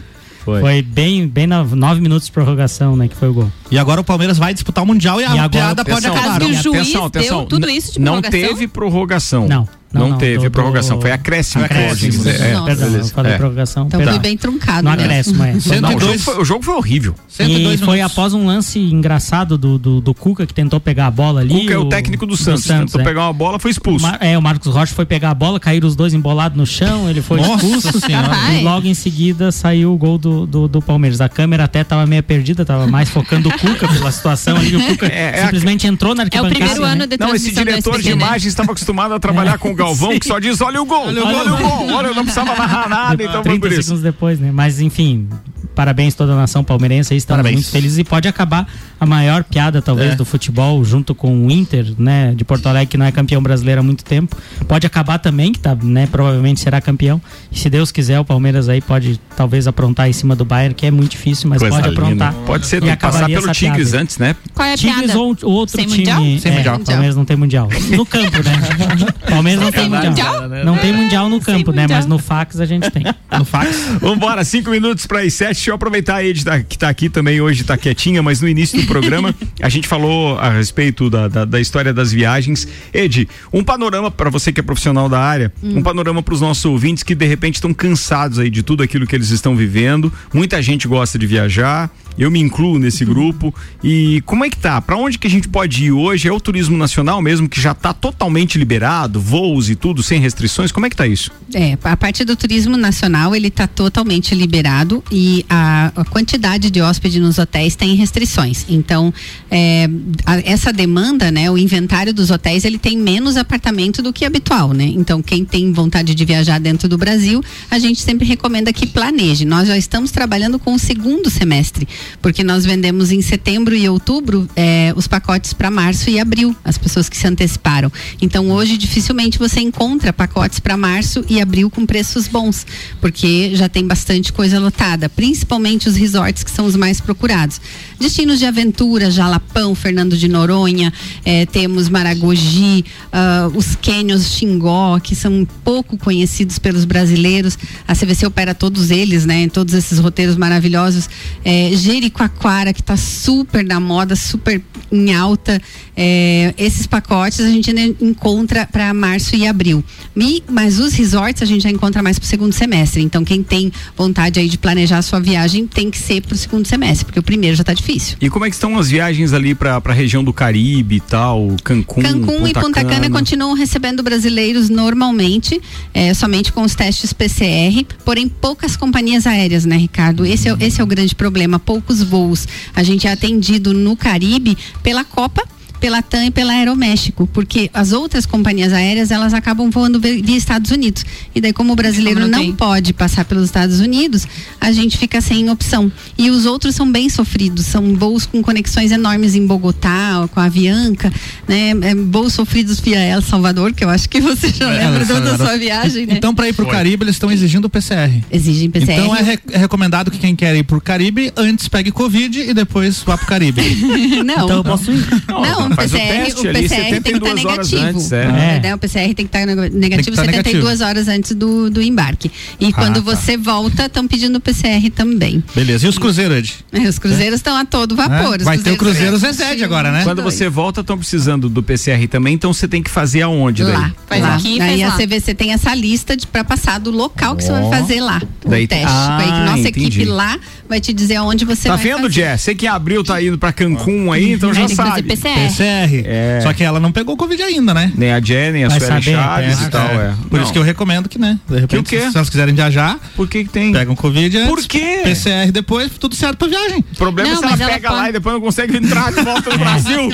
[0.45, 0.61] Foi.
[0.61, 3.09] Foi bem, bem na, nove minutos de prorrogação, né?
[3.09, 3.53] Que foi o gol.
[3.71, 6.15] E agora o Palmeiras vai disputar o Mundial e a E agora- piada pode Atenção,
[6.31, 6.43] acabar.
[6.43, 7.39] O juiz atenção, atenção.
[7.39, 9.49] deu tudo isso de Não teve prorrogação.
[9.49, 10.97] Não, Não, não, não, teve do- prorrogação.
[10.97, 11.65] do- Foi acréscimo.
[11.65, 11.89] Acréscimo.
[11.89, 12.41] pode dizer.
[12.41, 12.67] É, Nossa.
[12.77, 13.37] Perdão, eu falei É.
[13.37, 13.87] prorrogação.
[13.87, 14.15] Então perdão.
[14.15, 14.83] foi bem truncado.
[14.83, 15.53] No acréscimo, é.
[15.53, 16.23] Não, o, jogo 102.
[16.25, 17.15] foi, o jogo foi horrível.
[17.29, 21.11] 102 E foi após um lance engraçado do, do, do Cuca que tentou pegar a
[21.11, 21.61] bola ali.
[21.63, 22.65] Cuca é o técnico do Santos.
[22.65, 23.05] Tentou é.
[23.05, 24.05] pegar uma bola, foi O expulso.
[24.05, 27.09] Mar- é, o Marcos Rocha foi pegar a bola, caíram os dois embolados no chão,
[27.09, 28.01] ele foi Nossa expulso.
[28.01, 28.29] Senhora.
[28.53, 31.21] E logo em seguida saiu o gol do, do, do Palmeiras.
[31.21, 34.75] A câmera até tava meio perdida, tava mais focando o Cuca pela situação ali.
[34.77, 36.55] O Cuca É, é a- simplesmente entrou na É o arquibancada.
[36.55, 36.89] primeiro né?
[36.93, 38.15] ano de Não, esse diretor de né?
[38.15, 41.23] imagem estava acostumado a trabalhar com o Galvão, que só diz: olha o gol, olha
[41.23, 41.95] o gol, olha o gol.
[41.95, 43.83] Olha, eu não precisava narrar nada, então foi 30 por isso.
[43.83, 44.51] segundos depois, né?
[44.53, 45.29] Mas enfim,
[45.75, 47.57] parabéns toda a nação palmeirense, aí estamos Parabéns.
[47.63, 48.67] muito felizes e pode acabar
[49.01, 50.17] a maior piada talvez É.
[50.17, 53.81] do futebol junto com o Inter, né, de Porto Alegre que não é campeão brasileiro
[53.81, 54.37] há muito tempo.
[54.69, 57.21] Pode acabar também que tá, né, provavelmente será campeão.
[57.51, 60.87] E se Deus quiser, o Palmeiras aí pode talvez aprontar em cima do Bayern, que
[60.87, 62.03] é muito difícil, mas Coisa pode linda.
[62.29, 62.35] aprontar.
[62.47, 64.01] Pode ser, E tem passar pelo piada Tigres aí.
[64.01, 64.37] antes, né?
[64.55, 65.19] Qual é a Tigres piada?
[65.19, 65.99] ou o outro Sem time.
[65.99, 66.21] mundial?
[66.41, 66.79] Sem é, mundial.
[66.81, 67.69] Palmeiras não tem mundial.
[67.95, 69.09] No campo, né?
[69.29, 70.41] Palmeiras não tem Sem mundial.
[70.43, 70.65] mundial?
[70.65, 71.83] Não tem mundial no campo, né?
[71.83, 71.99] mundial.
[71.99, 73.05] Mas no fax a gente tem.
[73.39, 73.77] No fax.
[74.01, 75.64] Vambora, cinco minutos para as sete.
[75.65, 78.47] Deixa eu aproveitar a Ed tá- que tá aqui também hoje, tá quietinha, mas no
[78.49, 82.69] início do programa a gente falou a respeito da, da, da história das viagens.
[82.93, 85.79] Ed, um panorama para você que é profissional da área, Hum.
[85.79, 89.07] um panorama para os nossos ouvintes que de repente estão cansados aí de tudo aquilo
[89.07, 90.13] que eles estão vivendo.
[90.35, 91.91] Muita gente gosta de viajar.
[92.17, 93.53] Eu me incluo nesse grupo.
[93.83, 94.81] E como é que tá?
[94.81, 96.29] Para onde que a gente pode ir hoje?
[96.29, 100.71] É o turismo nacional mesmo que já tá totalmente liberado, voos e tudo sem restrições?
[100.71, 101.31] Como é que tá isso?
[101.53, 106.81] É, a parte do turismo nacional ele está totalmente liberado e a, a quantidade de
[106.83, 108.67] hóspedes nos hotéis tem restrições.
[108.69, 109.15] Então,
[109.51, 109.89] é,
[110.27, 114.73] a- essa demanda, né, o inventário dos hotéis ele tem menos apartamento do que habitual,
[114.73, 114.85] né?
[114.85, 117.41] Então, quem tem vontade de viajar dentro do Brasil,
[117.71, 119.45] a gente sempre recomenda que planeje.
[119.45, 121.87] Nós já estamos trabalhando com o segundo semestre,
[122.21, 126.77] porque nós vendemos em setembro e outubro é, os pacotes para março e abril, as
[126.77, 127.93] pessoas que se anteciparam.
[128.21, 132.67] Então, hoje dificilmente você encontra pacotes para março e abril com preços bons,
[133.01, 135.44] porque já tem bastante coisa lotada, principalmente
[135.87, 137.61] os resorts que são os mais procurados.
[138.01, 140.93] Destinos de aventura, Jalapão, Fernando de Noronha,
[141.25, 147.57] eh, temos Maragogi, ah, os Canyons Xingó, que são pouco conhecidos pelos brasileiros.
[147.87, 149.49] A CVC opera todos eles, né?
[149.49, 151.09] Todos esses roteiros maravilhosos.
[151.45, 155.61] Eh, Jericoacoara, que está super na moda, super em alta.
[155.97, 157.71] Eh, esses pacotes a gente
[158.01, 159.85] encontra para março e abril.
[160.15, 163.03] Mi- mas os resorts a gente já encontra mais para o segundo semestre.
[163.03, 165.34] Então, quem tem vontade aí de planejar a sua viagem
[165.67, 168.17] tem que ser para o segundo semestre, porque o primeiro já está difícil.
[168.21, 171.49] E como é que estão as viagens ali para a região do Caribe e tal,
[171.63, 175.61] Cancún, Cancún e Punta Cana continuam recebendo brasileiros normalmente,
[175.93, 180.25] eh, somente com os testes PCR, porém poucas companhias aéreas, né, Ricardo?
[180.27, 182.47] Esse é, o- esse é o grande problema, poucos voos.
[182.75, 185.43] A gente é atendido no Caribe pela Copa.
[185.81, 190.37] Pela TAM e pela Aeroméxico, porque as outras companhias aéreas elas acabam voando vi- via
[190.37, 191.05] Estados Unidos.
[191.35, 194.27] E daí, como o brasileiro Como não não pode passar pelos Estados Unidos,
[194.61, 195.93] a gente fica sem opção.
[196.17, 200.45] E os outros são bem sofridos, são voos com conexões enormes em Bogotá, com a
[200.45, 201.13] Avianca,
[201.47, 201.71] né?
[201.83, 205.37] É, voos sofridos via El Salvador, que eu acho que você já É, lembra da-
[205.37, 206.15] sua viagem, né?
[206.17, 208.23] Então, para ir pro Caribe, eles estão exigindo o PCR.
[208.31, 208.93] Exigem PCR.
[209.01, 212.55] Então é, re- é recomendado que quem quer ir pro Caribe antes pegue Covid e
[212.55, 213.61] depois vá pro Caribe.
[214.25, 214.45] Não.
[214.45, 215.05] Então eu posso ir.
[215.29, 217.99] Não, o faz o PCR, teste o ali, PCR tem que estar 72 horas negativo.
[217.99, 218.17] antes, é.
[218.25, 218.61] É, É.
[218.61, 218.75] né?
[218.75, 220.85] O PCR tem que estar negativo que tá 72 negativo.
[220.89, 222.31] horas antes do, do embarque.
[222.61, 223.01] E Ah, quando tá.
[223.01, 225.43] você volta, estão pedindo PCR também.
[225.55, 225.87] Beleza.
[225.87, 226.55] E os cruzeiros, Ed?
[226.73, 228.35] É, Os cruzeiros estão a todo vapor.
[228.35, 228.39] É?
[228.39, 230.05] os Vai ter o cruzeiros Cruzeiro Zezé agora, né?
[230.05, 233.73] Quando você volta, estão precisando do PCR também, então você tem que fazer aonde daí?
[233.73, 234.35] Lá, Faz lá.
[234.35, 234.97] aqui Daí faz a lá.
[234.97, 237.61] CVC tem essa lista de para passar do local que você Ó.
[237.69, 238.21] vai fazer lá.
[238.45, 238.85] O Daí- teste.
[238.89, 239.87] Ah, Aí que nossa entendi.
[239.87, 240.39] equipe lá
[240.69, 242.13] vai te dizer aonde você Tá vai vendo, fazer.
[242.13, 242.37] Jé?
[242.37, 244.91] Sei que em abril tá indo pra Cancún aí, então Aí já tem que fazer
[244.91, 245.03] sabe.
[245.03, 245.51] PCR.
[245.57, 246.03] PCR.
[246.07, 246.41] É.
[246.43, 247.93] Só que ela não pegou Covid ainda, né?
[247.97, 248.21] Nem a
[248.53, 249.65] nem a Vai Sueli saber, Chaves é.
[249.65, 250.15] e tal, é.
[250.29, 250.43] Por Não.
[250.45, 251.39] isso que eu recomendo que, né?
[251.49, 252.11] De repente, Que o quê?
[252.11, 253.73] se elas quiserem viajar, Por que que tem?
[253.73, 254.49] pegam Covid antes.
[254.49, 255.01] Por quê?
[255.05, 256.79] PCR depois, tudo certo pra viagem.
[256.93, 259.21] O problema Não, é se ela pega pode- lá e depois não consegue entrar de
[259.23, 260.11] volta no Brasil.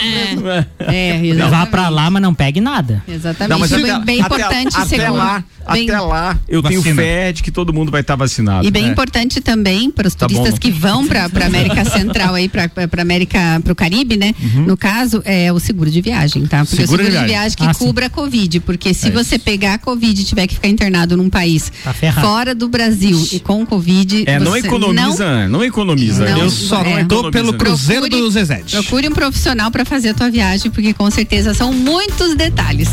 [0.78, 1.70] É, Vá exatamente.
[1.70, 3.02] pra lá, mas não pegue nada.
[3.08, 3.50] Exatamente.
[3.50, 5.14] Não, mas Isso é até, bem até- importante até seguro.
[5.14, 7.02] lá, Bem- até lá, eu tenho Vacina.
[7.02, 8.66] fé de que todo mundo vai estar vacinado.
[8.66, 8.88] E bem É.
[8.88, 10.58] importante também para os Tá turistas bom.
[10.58, 14.34] que vão para a América Central aí para para América para o Caribe, né?
[14.66, 16.64] No caso é o seguro de viagem, tá?
[16.64, 16.76] Porque.
[16.82, 17.28] Seguro o de seguro de viagem.
[17.28, 17.84] viagem, que Ah, sim.
[17.86, 21.16] cubra a Covid, porque se É você pegar a Covid e tiver que ficar internado
[21.16, 26.24] num país Tá fora do Brasil e com Covid, É, não economiza, não, economiza.
[26.28, 27.04] Não, eu só é.
[27.04, 28.76] tô pelo Cruzeiro Procure- do Zezete.
[28.76, 32.88] Procure um profissional para fazer a tua viagem, porque com certeza são muitos detalhes.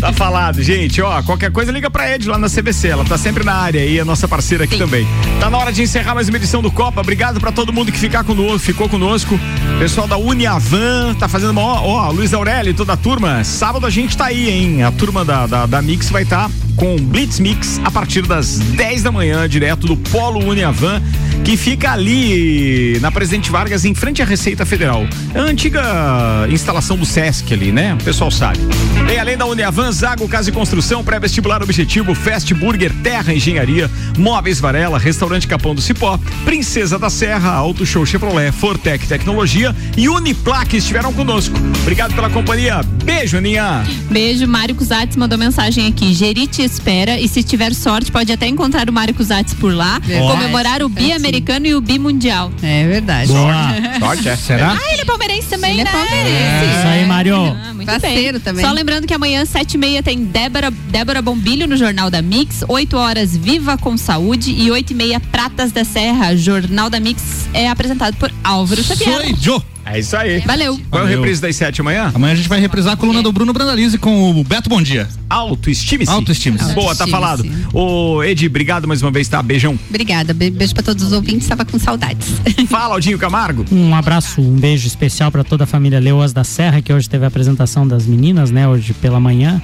[0.00, 1.00] Tá falado, gente.
[1.00, 2.88] Ó, qualquer coisa liga pra Ed lá na CVC.
[2.88, 5.06] Ela tá sempre na área aí, é nossa parceira aqui também.
[5.40, 7.00] Tá na hora de encerrar mais uma edição do Copa.
[7.00, 9.38] Obrigado pra todo mundo que ficar conosco, ficou conosco.
[9.78, 13.42] Pessoal da Uniavan tá fazendo Ó, Luiz Aurélio e toda a turma.
[13.44, 14.82] Sábado a gente tá aí, hein?
[14.82, 19.02] A turma da, da, da Mix vai estar com Blitz Mix a partir das 10
[19.02, 21.02] da manhã, direto do Polo Uniavan,
[21.44, 25.06] que fica ali na Presidente Vargas, em frente à Receita Federal.
[25.34, 27.94] É a antiga instalação do Sesc ali, né?
[27.94, 28.58] O pessoal sabe.
[29.06, 34.60] Tem além da Uniavan, Zago Casa e Construção, pré-vestibular objetivo, Fast Burger, Terra Engenharia, Móveis
[34.60, 40.76] Varela, Restaurante Capão do Cipó, Princesa da Serra, Auto Show Chevrolet, Fortec Tecnologia e Uniplaque
[40.76, 41.58] estiveram conosco.
[41.82, 42.82] Obrigado pela companhia.
[43.04, 43.84] Beijo, Aninha.
[44.10, 46.12] Beijo, Mário Cusatz mandou mensagem aqui.
[46.12, 49.98] Geri te espera e se tiver sorte pode até encontrar o Mário Cusatz por lá,
[49.98, 50.30] Verdade.
[50.32, 52.52] comemorar o Bi americano e o Bi mundial.
[52.62, 53.32] É verdade.
[53.32, 53.54] Boa.
[53.98, 54.36] Sorte, é.
[54.36, 54.72] Será?
[54.72, 55.90] Ah, ele é palmeirense também, Ele é né?
[55.90, 56.78] palmeirense.
[56.78, 57.36] Isso aí, Mário.
[57.36, 58.40] Ah, muito Parceiro bem.
[58.40, 58.64] também.
[58.64, 62.62] Só lembrando que amanhã, sete e meia, tem Débora, Débora Bombilho no Jornal da Mix.
[62.68, 64.52] 8 horas, Viva com Saúde.
[64.52, 66.36] E 8 e meia, Pratas da Serra.
[66.36, 69.34] Jornal da Mix é apresentado por Álvaro Xavier.
[69.38, 69.62] Sou.
[69.90, 70.40] É isso aí.
[70.40, 70.78] Valeu.
[70.90, 71.20] Qual é o Valeu.
[71.20, 72.10] reprise das sete amanhã?
[72.14, 75.08] Amanhã a gente vai reprisar a coluna do Bruno Brandalize com o Beto Bom Dia.
[75.30, 76.10] Autoestime-se.
[76.10, 76.72] Autoestime-se.
[76.74, 77.10] Boa, tá Autoestime-se.
[77.10, 77.44] falado.
[77.72, 79.42] Ô, Edi, obrigado mais uma vez, tá?
[79.42, 79.78] Beijão.
[79.88, 80.34] Obrigada.
[80.34, 81.46] Be- Beijo pra todos os ouvintes.
[81.48, 82.28] Tava com saudades.
[82.68, 83.64] Fala, Aldinho Camargo.
[83.72, 87.24] Um abraço, um beijo especial para toda a família Leoas da Serra, que hoje teve
[87.24, 88.66] a apresentação das meninas, né?
[88.68, 89.60] Hoje pela manhã.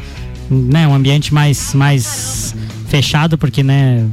[0.50, 2.54] Né, um ambiente mais, mais
[2.88, 4.06] fechado, porque, né,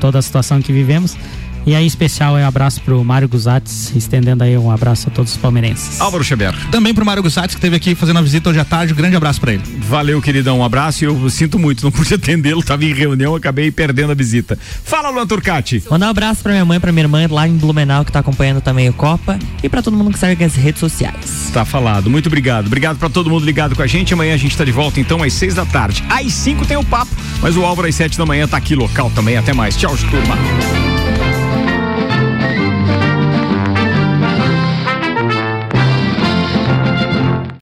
[0.00, 1.16] toda a situação que vivemos.
[1.64, 5.32] E aí, especial é um abraço pro Mário Guzatz, estendendo aí um abraço a todos
[5.32, 6.00] os palmeirenses.
[6.00, 6.54] Álvaro Xavier.
[6.70, 8.92] Também pro Mário Gussati, que esteve aqui fazendo a visita hoje à tarde.
[8.92, 9.62] Um grande abraço pra ele.
[9.88, 10.58] Valeu, queridão.
[10.58, 14.14] Um abraço e eu sinto muito, não pude atendê-lo, tava em reunião, acabei perdendo a
[14.14, 14.58] visita.
[14.84, 15.82] Fala, Luan Turcati.
[15.90, 18.60] Mandar um abraço pra minha mãe, pra minha irmã lá em Blumenau, que tá acompanhando
[18.60, 19.38] também o Copa.
[19.62, 21.50] E pra todo mundo que segue as redes sociais.
[21.52, 22.10] Tá falado.
[22.10, 22.66] Muito obrigado.
[22.66, 24.12] Obrigado pra todo mundo ligado com a gente.
[24.12, 26.02] Amanhã a gente tá de volta, então, às seis da tarde.
[26.08, 29.10] Às cinco tem o papo, mas o Álvaro às sete da manhã tá aqui local
[29.14, 29.36] também.
[29.36, 29.76] Até mais.
[29.76, 30.91] Tchau, turma.